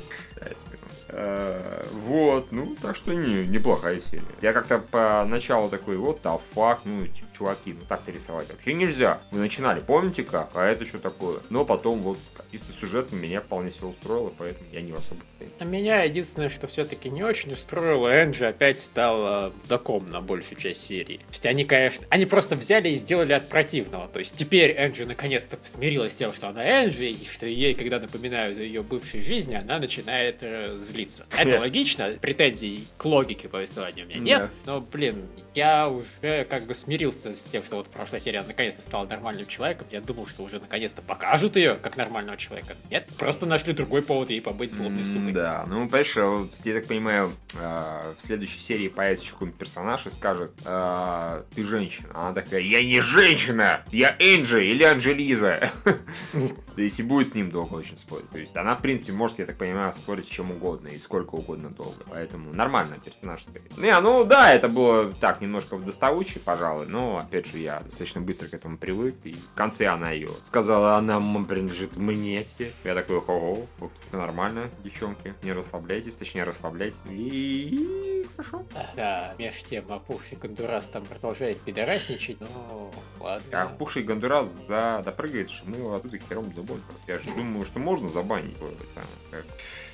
[1.09, 4.23] Э, вот, ну, так что не, неплохая серия.
[4.43, 9.21] Я как-то по началу такой, вот, да, факт, ну, чуваки, ну так-то рисовать вообще нельзя.
[9.31, 10.51] Вы начинали, помните как?
[10.55, 11.39] А это что такое?
[11.51, 12.19] Но потом вот
[12.51, 15.21] чисто сюжет меня вполне все устроило, поэтому я не особо...
[15.59, 20.85] А меня единственное, что все-таки не очень устроило, Энджи опять стала доком на большую часть
[20.85, 21.19] серии.
[21.19, 24.09] То есть они, конечно, они просто взяли и сделали от противного.
[24.09, 28.01] То есть теперь Энджи наконец-то смирилась с тем, что она Энджи, и что ей, когда
[28.01, 31.27] напоминают о ее бывшей жизни, она начинает э, злиться.
[31.37, 36.75] Это логично, претензий к логике повествования у меня нет, но, блин, я уже как бы
[36.75, 39.87] смирился с тем, что вот прошлая серия наконец-то стала нормальным человеком.
[39.91, 42.75] Я думал, что уже наконец-то покажут ее как нормального человека.
[42.91, 45.33] Нет, просто нашли другой повод ей побыть злобной сумой.
[45.33, 50.11] Да, ну, понимаешь, вот, я так понимаю, э, в следующей серии появится какой-нибудь персонаж и
[50.11, 52.09] скажет, э, ты женщина.
[52.15, 55.71] Она такая, я не женщина, я Энджи или Анджелиза.
[56.77, 58.29] Если будет с ним долго очень спорить.
[58.31, 61.35] То есть она, в принципе, может, я так понимаю, спорить с чем угодно и сколько
[61.35, 62.05] угодно долго.
[62.09, 63.45] Поэтому нормальный персонаж.
[63.77, 68.49] Не, ну да, это было так, немножко доставучий, пожалуй, но, опять же, я достаточно быстро
[68.49, 72.73] к этому привык, и в конце она ее сказала, она принадлежит мне теперь.
[72.85, 78.65] Я такой, ого, вот нормально, девчонки, не расслабляйтесь, точнее, расслабляйтесь, и хорошо.
[78.95, 83.47] Да, меж тем, опухший Гондурас там продолжает пидорасничать, но ладно.
[83.53, 85.03] А опухший Гондурас за...
[85.05, 86.81] допрыгает, что мы его оттуда хером дубой.
[87.07, 88.59] Я же думаю, что можно забанить,
[88.95, 89.45] там, как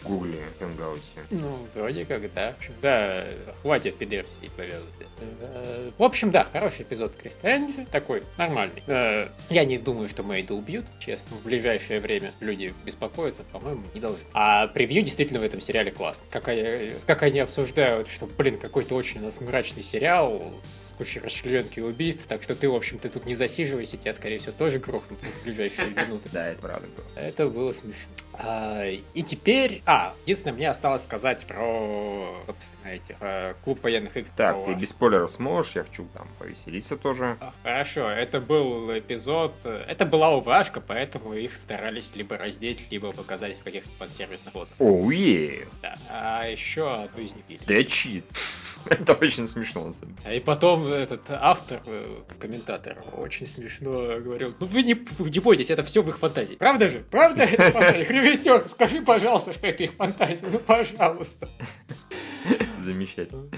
[0.05, 0.49] Гугле,
[0.83, 1.03] Хэнгауте.
[1.31, 2.53] Ну, вроде как, да.
[2.53, 3.25] В общем, да,
[3.63, 4.87] хватит пидерсии, повезло.
[5.41, 8.83] Э, в общем, да, хороший эпизод Кристенджи, такой нормальный.
[8.87, 11.37] Э, я не думаю, что Мэйда убьют, честно.
[11.37, 14.23] В ближайшее время люди беспокоятся, по-моему, не должны.
[14.33, 16.27] А превью действительно в этом сериале классно.
[16.31, 21.21] Как они, как они обсуждают, что, блин, какой-то очень у нас мрачный сериал с кучей
[21.21, 24.53] расчленки и убийств, так что ты, в общем, ты тут не засиживайся, тебя, скорее всего,
[24.53, 26.29] тоже грохнут в ближайшие минуты.
[26.33, 27.23] Да, это правда было.
[27.23, 28.13] Это было смешно.
[28.35, 29.83] А, и теперь...
[29.87, 33.17] А, единственное, мне осталось сказать про, собственно, этих
[33.65, 34.29] клуб военных игр.
[34.37, 34.73] Так, про...
[34.73, 35.75] ты без спойлеров сможешь?
[35.75, 37.37] Я хочу там повеселиться тоже.
[37.41, 39.53] А, хорошо, это был эпизод...
[39.65, 44.77] Это была увашка, поэтому их старались либо раздеть, либо показать в каких-то подсервисных позах.
[44.79, 45.69] Оу, oh, yeah.
[45.83, 45.97] Да.
[46.09, 48.25] А еще одну из них Да чит.
[48.91, 50.37] Это очень смешно, деле.
[50.37, 52.05] И потом этот автор, э,
[52.39, 56.55] комментатор, очень смешно говорил, ну вы не, не бойтесь, это все в их фантазии.
[56.57, 57.05] Правда же?
[57.11, 58.05] Правда это фантазия?
[58.05, 60.47] Режиссер, скажи, пожалуйста, что это их фантазия.
[60.51, 61.49] Ну, пожалуйста.
[62.79, 63.49] Замечательно.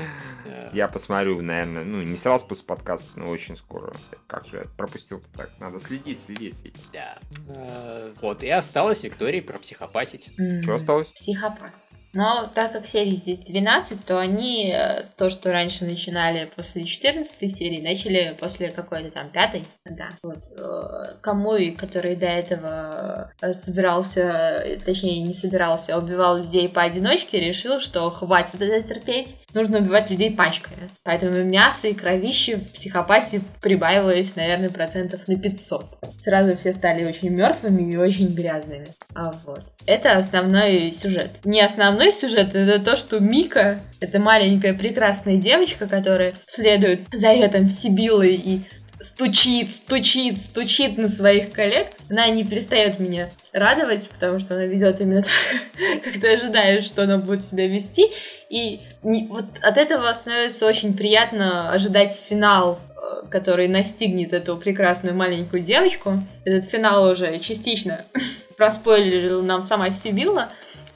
[0.72, 3.94] Я посмотрю, наверное, ну, не сразу после подкаста, но очень скоро.
[4.26, 5.50] Как же я пропустил-то так?
[5.58, 6.58] Надо следить, следить.
[6.58, 6.82] следить.
[6.92, 7.18] Да.
[7.48, 10.30] Э, вот, и осталось Виктории про психопасить.
[10.62, 11.08] Что осталось?
[11.08, 11.88] Психопас.
[12.14, 17.52] Но так как серий здесь 12, то они э, то, что раньше начинали после 14
[17.52, 19.64] серии, начали после какой-то там пятой.
[19.84, 20.10] Да.
[20.22, 20.44] Вот.
[20.56, 27.40] Э, кому и который до этого э, собирался, точнее не собирался, а убивал людей поодиночке,
[27.40, 30.90] решил, что хватит это терпеть, нужно убивать людей пачками.
[31.02, 35.98] Поэтому мясо и кровище в психопасе прибавилось, наверное, процентов на 500.
[36.20, 38.88] Сразу все стали очень мертвыми и очень грязными.
[39.14, 39.62] А вот.
[39.86, 41.30] Это основной сюжет.
[41.44, 48.32] Не основной сюжет, это то, что Мика, это маленькая прекрасная девочка, которая следует заветам Сибилы
[48.32, 48.62] и
[49.04, 51.88] стучит, стучит, стучит на своих коллег.
[52.08, 55.32] Она не перестает меня радовать, потому что она ведет именно так,
[56.04, 58.06] как ты ожидаешь, что она будет себя вести.
[58.48, 65.14] И не, вот от этого становится очень приятно ожидать финал э, который настигнет эту прекрасную
[65.14, 66.22] маленькую девочку.
[66.44, 68.00] Этот финал уже частично
[68.56, 70.48] проспойлерила нам сама Сибилла,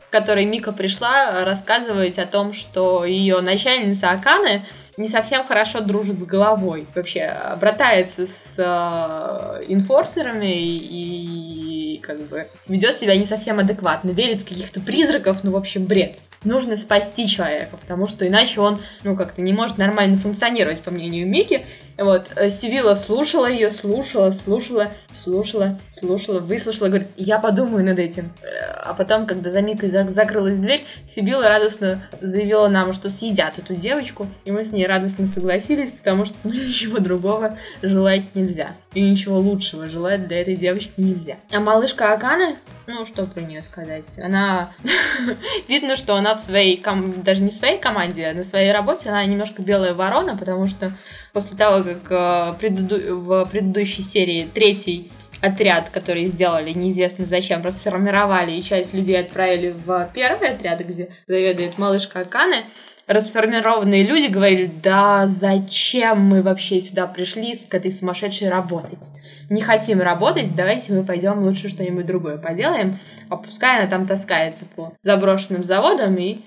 [0.08, 4.64] в которой Мика пришла рассказывать о том, что ее начальница Аканы
[4.98, 6.86] не совсем хорошо дружит с головой.
[6.94, 14.40] Вообще братается с э, инфорсерами и, и как бы ведет себя не совсем адекватно, верит
[14.40, 19.16] в каких-то призраков, ну, в общем, бред нужно спасти человека, потому что иначе он, ну,
[19.16, 21.66] как-то не может нормально функционировать, по мнению Мики.
[21.96, 28.32] Вот, э, Сивила слушала ее, слушала, слушала, слушала, слушала, выслушала, говорит, я подумаю над этим.
[28.42, 28.46] Э,
[28.84, 34.26] а потом, когда за Микой закрылась дверь, Сибила радостно заявила нам, что съедят эту девочку,
[34.44, 38.70] и мы с ней радостно согласились, потому что ну, ничего другого желать нельзя.
[38.94, 41.36] И ничего лучшего желать для этой девочки нельзя.
[41.52, 42.56] А малышка Акана
[42.88, 44.14] ну, что про нее сказать?
[44.18, 44.72] Она...
[45.68, 46.76] Видно, что она в своей...
[46.76, 47.22] Ком...
[47.22, 50.92] Даже не в своей команде, а на своей работе она немножко белая ворона, потому что
[51.32, 53.16] после того, как э, преду...
[53.16, 55.10] в предыдущей серии третий
[55.40, 61.78] отряд, который сделали неизвестно зачем, расформировали и часть людей отправили в первый отряд, где заведует
[61.78, 62.64] малышка Аканы,
[63.08, 69.10] расформированные люди говорили, да зачем мы вообще сюда пришли с этой сумасшедшей работать?
[69.50, 72.98] Не хотим работать, давайте мы пойдем лучше что-нибудь другое поделаем,
[73.30, 76.42] а пускай она там таскается по заброшенным заводам и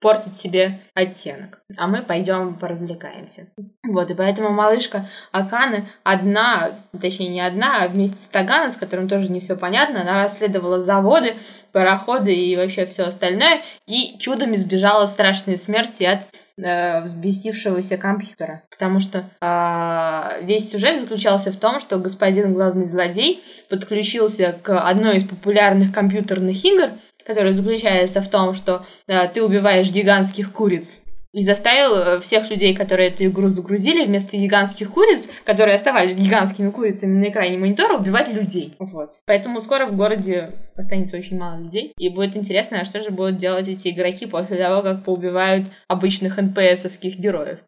[0.00, 1.60] портит себе оттенок.
[1.76, 3.48] А мы пойдем поразвлекаемся.
[3.84, 9.08] Вот, и поэтому малышка Аканы одна, точнее не одна, а вместе с Таганом, с которым
[9.08, 11.34] тоже не все понятно, она расследовала заводы,
[11.72, 16.20] пароходы и вообще все остальное, и чудом избежала страшной смерти от
[16.58, 18.62] э, взбесившегося компьютера.
[18.70, 25.16] Потому что э, весь сюжет заключался в том, что господин главный злодей подключился к одной
[25.16, 26.90] из популярных компьютерных игр,
[27.26, 31.00] которая заключается в том, что э, ты убиваешь гигантских куриц
[31.36, 36.70] и заставил э, всех людей, которые эту игру загрузили, вместо гигантских куриц, которые оставались гигантскими
[36.70, 38.74] курицами на экране монитора, убивать людей.
[38.78, 39.20] Вот.
[39.26, 41.92] Поэтому скоро в городе останется очень мало людей.
[41.98, 46.38] И будет интересно, а что же будут делать эти игроки после того, как поубивают обычных
[46.38, 47.58] НПСовских героев.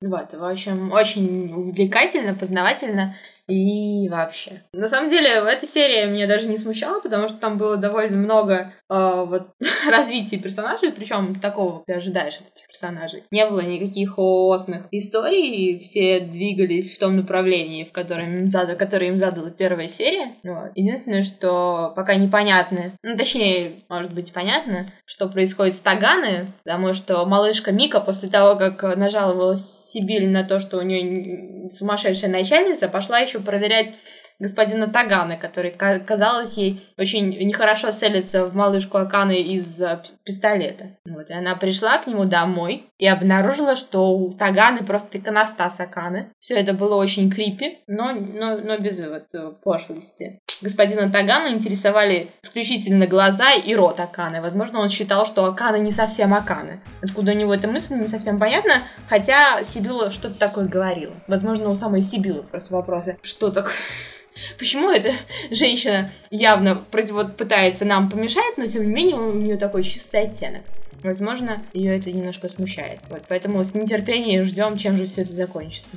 [0.00, 3.14] Вот, в общем, очень увлекательно, познавательно.
[3.48, 4.62] И вообще.
[4.72, 8.70] На самом деле, эта серия меня даже не смущала, потому что там было довольно много
[8.90, 9.48] э, вот,
[9.90, 13.24] развития персонажей, причем такого ты ожидаешь от этих персонажей.
[13.30, 18.76] Не было никаких оосных историй, все двигались в том направлении, в котором им, зад...
[18.76, 20.34] которое им задала первая серия.
[20.44, 20.70] Вот.
[20.74, 27.24] Единственное, что пока непонятно, ну, точнее, может быть, понятно, что происходит с Таганы, потому что
[27.24, 33.18] малышка Мика после того, как нажаловалась Сибиль на то, что у нее сумасшедшая начальница, пошла
[33.18, 33.94] еще проверять
[34.38, 40.96] господина Тагана, который, казалось ей, очень нехорошо целится в малышку Аканы из э, пистолета.
[41.04, 46.32] Вот, и она пришла к нему домой и обнаружила, что у Таганы просто иконостас Аканы.
[46.38, 52.30] Все это было очень крипи, но, но, но без вот, э, пошлости господина Тагана интересовали
[52.42, 54.40] исключительно глаза и рот Аканы.
[54.40, 56.80] Возможно, он считал, что Акана не совсем Аканы.
[57.02, 61.14] Откуда у него эта мысль, не совсем понятно, хотя Сибила что-то такое говорила.
[61.26, 63.74] Возможно, у самой Сибилы просто вопросы, что такое...
[64.58, 65.10] Почему эта
[65.50, 70.62] женщина явно вот, пытается нам помешать, но тем не менее у нее такой чистый оттенок?
[71.02, 73.00] Возможно, ее это немножко смущает.
[73.08, 75.90] Вот, поэтому с нетерпением ждем, чем же все это закончится.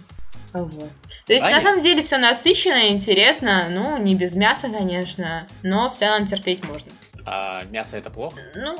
[0.53, 0.91] Вот.
[1.25, 1.49] То есть, Понятно.
[1.49, 3.67] на самом деле, все насыщенно, интересно.
[3.69, 6.91] Ну, не без мяса, конечно, но в целом терпеть можно.
[7.25, 8.39] А мясо это плохо?
[8.55, 8.79] Ну,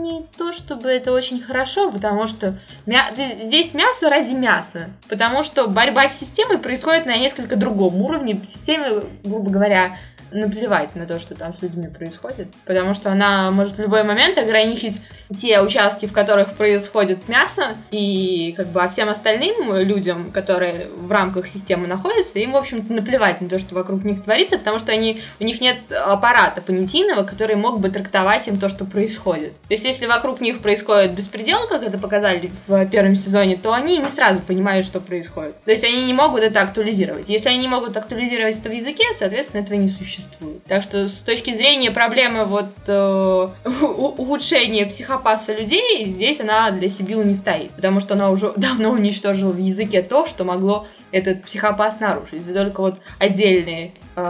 [0.00, 3.10] не то чтобы это очень хорошо, потому что мя...
[3.12, 4.90] здесь мясо ради мяса.
[5.08, 8.40] Потому что борьба с системой происходит на несколько другом уровне.
[8.44, 9.98] Системе, грубо говоря,
[10.34, 14.36] наплевать на то, что там с людьми происходит, потому что она может в любой момент
[14.36, 15.00] ограничить
[15.34, 21.10] те участки, в которых происходит мясо, и как бы а всем остальным людям, которые в
[21.10, 24.92] рамках системы находятся, им, в общем-то, наплевать на то, что вокруг них творится, потому что
[24.92, 29.52] они, у них нет аппарата понятийного, который мог бы трактовать им то, что происходит.
[29.68, 33.98] То есть, если вокруг них происходит беспредел, как это показали в первом сезоне, то они
[33.98, 35.54] не сразу понимают, что происходит.
[35.64, 37.28] То есть, они не могут это актуализировать.
[37.28, 40.62] Если они не могут актуализировать это в языке, соответственно, этого не существует существует.
[40.64, 43.48] Так что с точки зрения проблемы вот э,
[44.18, 47.70] улучшения психопаса людей, здесь она для Сибилы не стоит.
[47.72, 52.46] Потому что она уже давно уничтожила в языке то, что могло этот психопас нарушить.
[52.48, 54.20] И только вот отдельные э,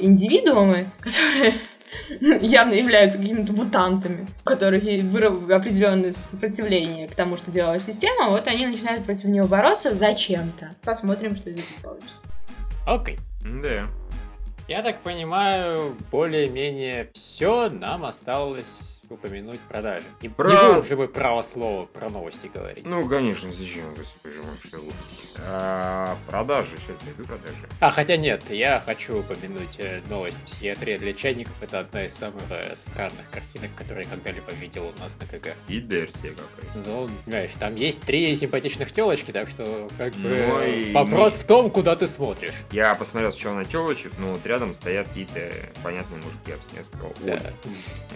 [0.00, 1.54] индивидуумы, которые
[2.40, 8.48] явно являются какими-то мутантами, у которых выработали определенное сопротивление к тому, что делала система, вот
[8.48, 10.70] они начинают против нее бороться зачем-то.
[10.82, 12.22] Посмотрим, что из этого получится.
[12.86, 13.16] Окей.
[13.16, 13.62] Okay.
[13.62, 13.88] Да.
[14.66, 20.04] Я так понимаю, более-менее все нам осталось упомянуть продажи.
[20.22, 20.50] И про...
[20.50, 22.84] не было уже бы право слова про новости говорить.
[22.84, 24.34] Ну, конечно, зачем, господи,
[24.64, 24.78] что
[25.40, 27.68] а, Продажи, сейчас я иду продажи.
[27.80, 31.54] А, хотя нет, я хочу упомянуть э, новость психиатрия для чайников.
[31.60, 35.54] Это одна из самых э, странных картинок, которые я когда-либо видел у нас на КГ.
[35.68, 36.84] И Дерсия какая.
[36.86, 40.92] Ну, знаешь, там есть три симпатичных телочки, так что, как бы, ну, и...
[40.92, 42.54] вопрос в том, куда ты смотришь.
[42.70, 45.52] Я посмотрел сначала на телочек, но вот рядом стоят какие-то
[45.82, 47.12] понятные мужики, я бы сказал.
[47.20, 47.40] Да.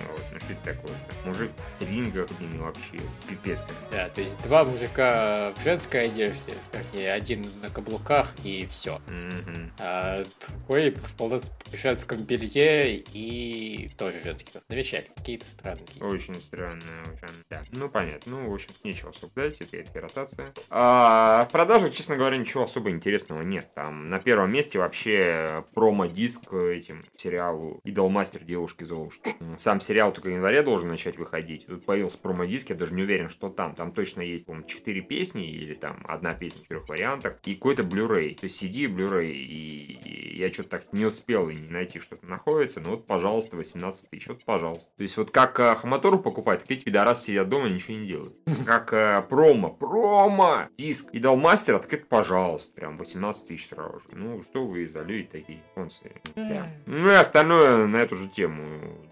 [0.08, 0.87] Вот, ну что это такое?
[1.24, 3.64] Мужик в стрингах, блин, вообще пипец.
[3.90, 9.00] Да, то есть два мужика в женской одежде, как и один на каблуках и все.
[9.06, 9.70] Mm-hmm.
[9.78, 14.52] А другой в женском белье и тоже женский.
[14.68, 15.86] Замечательно, какие-то странные.
[16.00, 17.34] Очень странные, очень.
[17.50, 17.62] Да.
[17.72, 18.32] Ну, понятно.
[18.32, 20.52] Ну, в общем, нечего особо дать, это, это ротация.
[20.70, 23.72] А, в продажах, честно говоря, ничего особо интересного нет.
[23.74, 29.34] Там на первом месте вообще промо-диск этим сериалу «Идолмастер девушки Золушки».
[29.56, 31.66] Сам сериал только в январе должен начать выходить.
[31.66, 33.74] Тут появился промо-диск, я даже не уверен, что там.
[33.74, 38.34] Там точно есть, по-моему, 4 песни или там одна песня четырехварения вариантах, и какой-то Blu-ray.
[38.34, 42.80] То есть CD Blu-ray, и я что-то так не успел и не найти, что-то находится,
[42.80, 44.90] ну вот, пожалуйста, 18 тысяч, вот, пожалуйста.
[44.96, 48.36] То есть вот как э, Хаматору покупать, так эти пидорасы сидят дома, ничего не делают.
[48.66, 54.00] Как э, промо, промо, диск, и дал мастер, так это, пожалуйста, прям 18 тысяч сразу
[54.00, 54.06] же.
[54.12, 56.12] Ну, что вы залюете такие японцы?
[56.34, 56.66] Да.
[56.86, 58.64] Ну и остальное на эту же тему.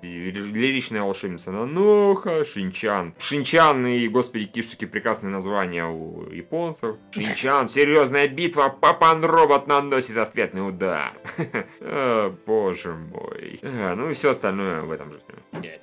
[0.02, 3.14] Лиричная волшебница Наноха, Шинчан.
[3.18, 6.96] Шинчан и, господи, какие прекрасные названия у японцев.
[7.10, 11.12] Шинчан, серьезная битва, Папан Робот наносит ответный удар.
[11.80, 13.60] О, боже мой.
[13.62, 15.20] Ну и все остальное в этом же.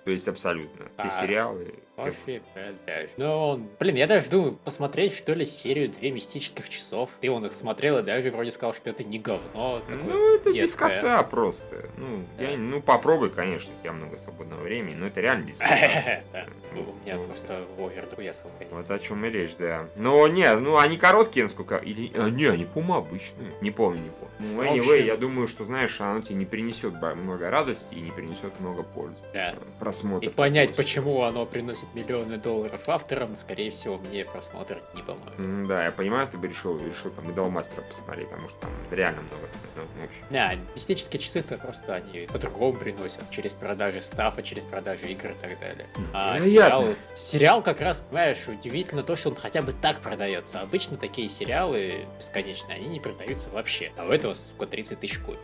[0.05, 0.85] То есть абсолютно.
[0.99, 3.09] Все сериалы, Вообще, продаж.
[3.17, 3.69] Ну, он...
[3.79, 7.11] Блин, я даже думаю, посмотреть, что ли, серию «Две мистических часов».
[7.21, 9.81] Ты он их смотрел и даже вроде сказал, что это не говно.
[9.87, 10.89] Ну, это детское.
[10.89, 11.89] без кота просто.
[11.97, 12.45] Ну, да.
[12.45, 16.23] я, ну, попробуй, конечно, у тебя много свободного времени, но это реально без кота.
[16.73, 18.31] У меня просто овер я.
[18.71, 19.87] Вот о чем и речь, да.
[19.95, 21.75] Но нет, ну, они короткие, насколько...
[21.77, 22.11] Или...
[22.15, 23.51] А, не, они, по-моему, обычные.
[23.61, 24.33] Не помню, не помню.
[24.39, 28.59] Ну, anyway, я думаю, что, знаешь, оно тебе не принесет много радости и не принесет
[28.59, 29.19] много пользы.
[29.33, 29.55] Да.
[29.79, 30.27] Просмотр.
[30.27, 35.67] И понять, почему оно приносит приносит миллионы долларов авторам, скорее всего, мне просмотр не поможет.
[35.67, 39.21] Да, я понимаю, ты бы решил, решил там Медал Мастера посмотреть, потому что там реально
[39.21, 39.47] много.
[39.75, 40.25] Ну, в общем.
[40.29, 43.29] Да, мистические часы-то просто они по-другому приносят.
[43.31, 45.87] Через продажи стафа, через продажи игр и так далее.
[46.13, 50.61] А сериал, сериал как раз, понимаешь, удивительно то, что он хотя бы так продается.
[50.61, 53.91] Обычно такие сериалы бесконечные, они не продаются вообще.
[53.97, 55.39] А у этого, сука, 30 тысяч копий.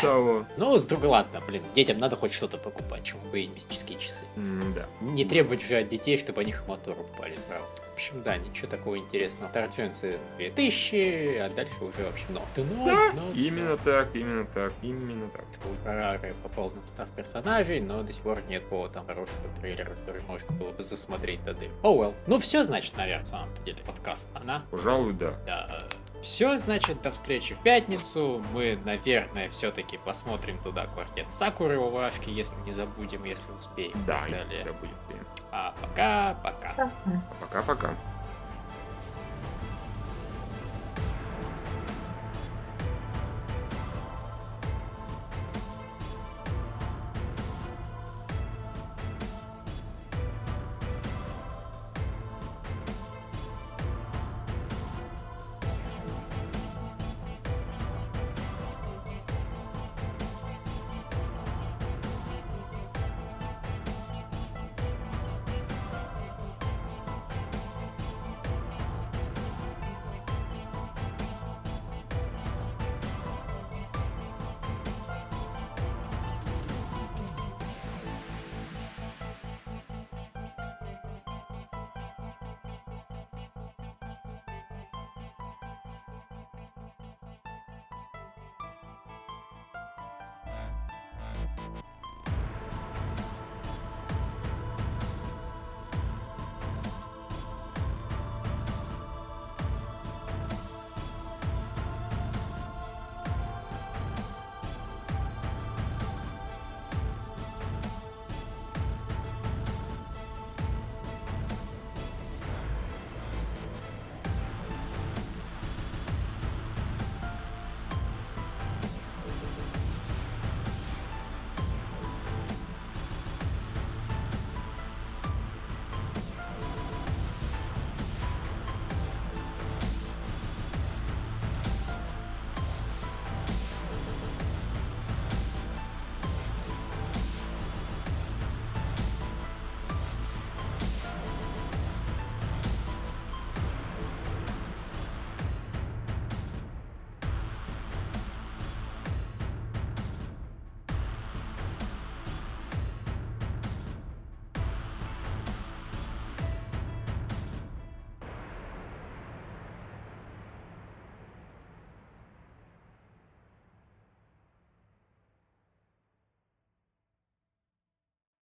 [0.00, 0.46] Того.
[0.56, 4.24] Ну, с другой, ладно, блин, детям надо хоть что-то покупать, чему бы и мистические часы.
[4.74, 4.86] да.
[5.00, 7.66] Не требовать же от детей, чтобы они их мотор упали, правда.
[7.90, 9.52] В общем, да, ничего такого интересного.
[9.52, 12.42] Торченцы 2000, а дальше уже вообще но.
[12.56, 15.44] Да, но, но, именно так, именно так, именно так.
[15.84, 20.22] Рары попал на став персонажей, но до сих пор нет повода там хорошего трейлера, который
[20.22, 21.70] можно было бы засмотреть до дыр.
[21.84, 22.14] О, oh, well.
[22.26, 24.64] Ну все, значит, наверное, на самом деле, подкаст, она?
[24.72, 25.38] Пожалуй, да.
[25.46, 25.84] Да.
[26.24, 28.42] Все, значит, до встречи в пятницу.
[28.54, 33.92] Мы, наверное, все-таки посмотрим туда квартет Сакуры Вашки, если не забудем, если успеем.
[34.06, 34.96] Да, если забудем.
[35.56, 36.90] А пока-пока.
[37.38, 37.90] Пока-пока.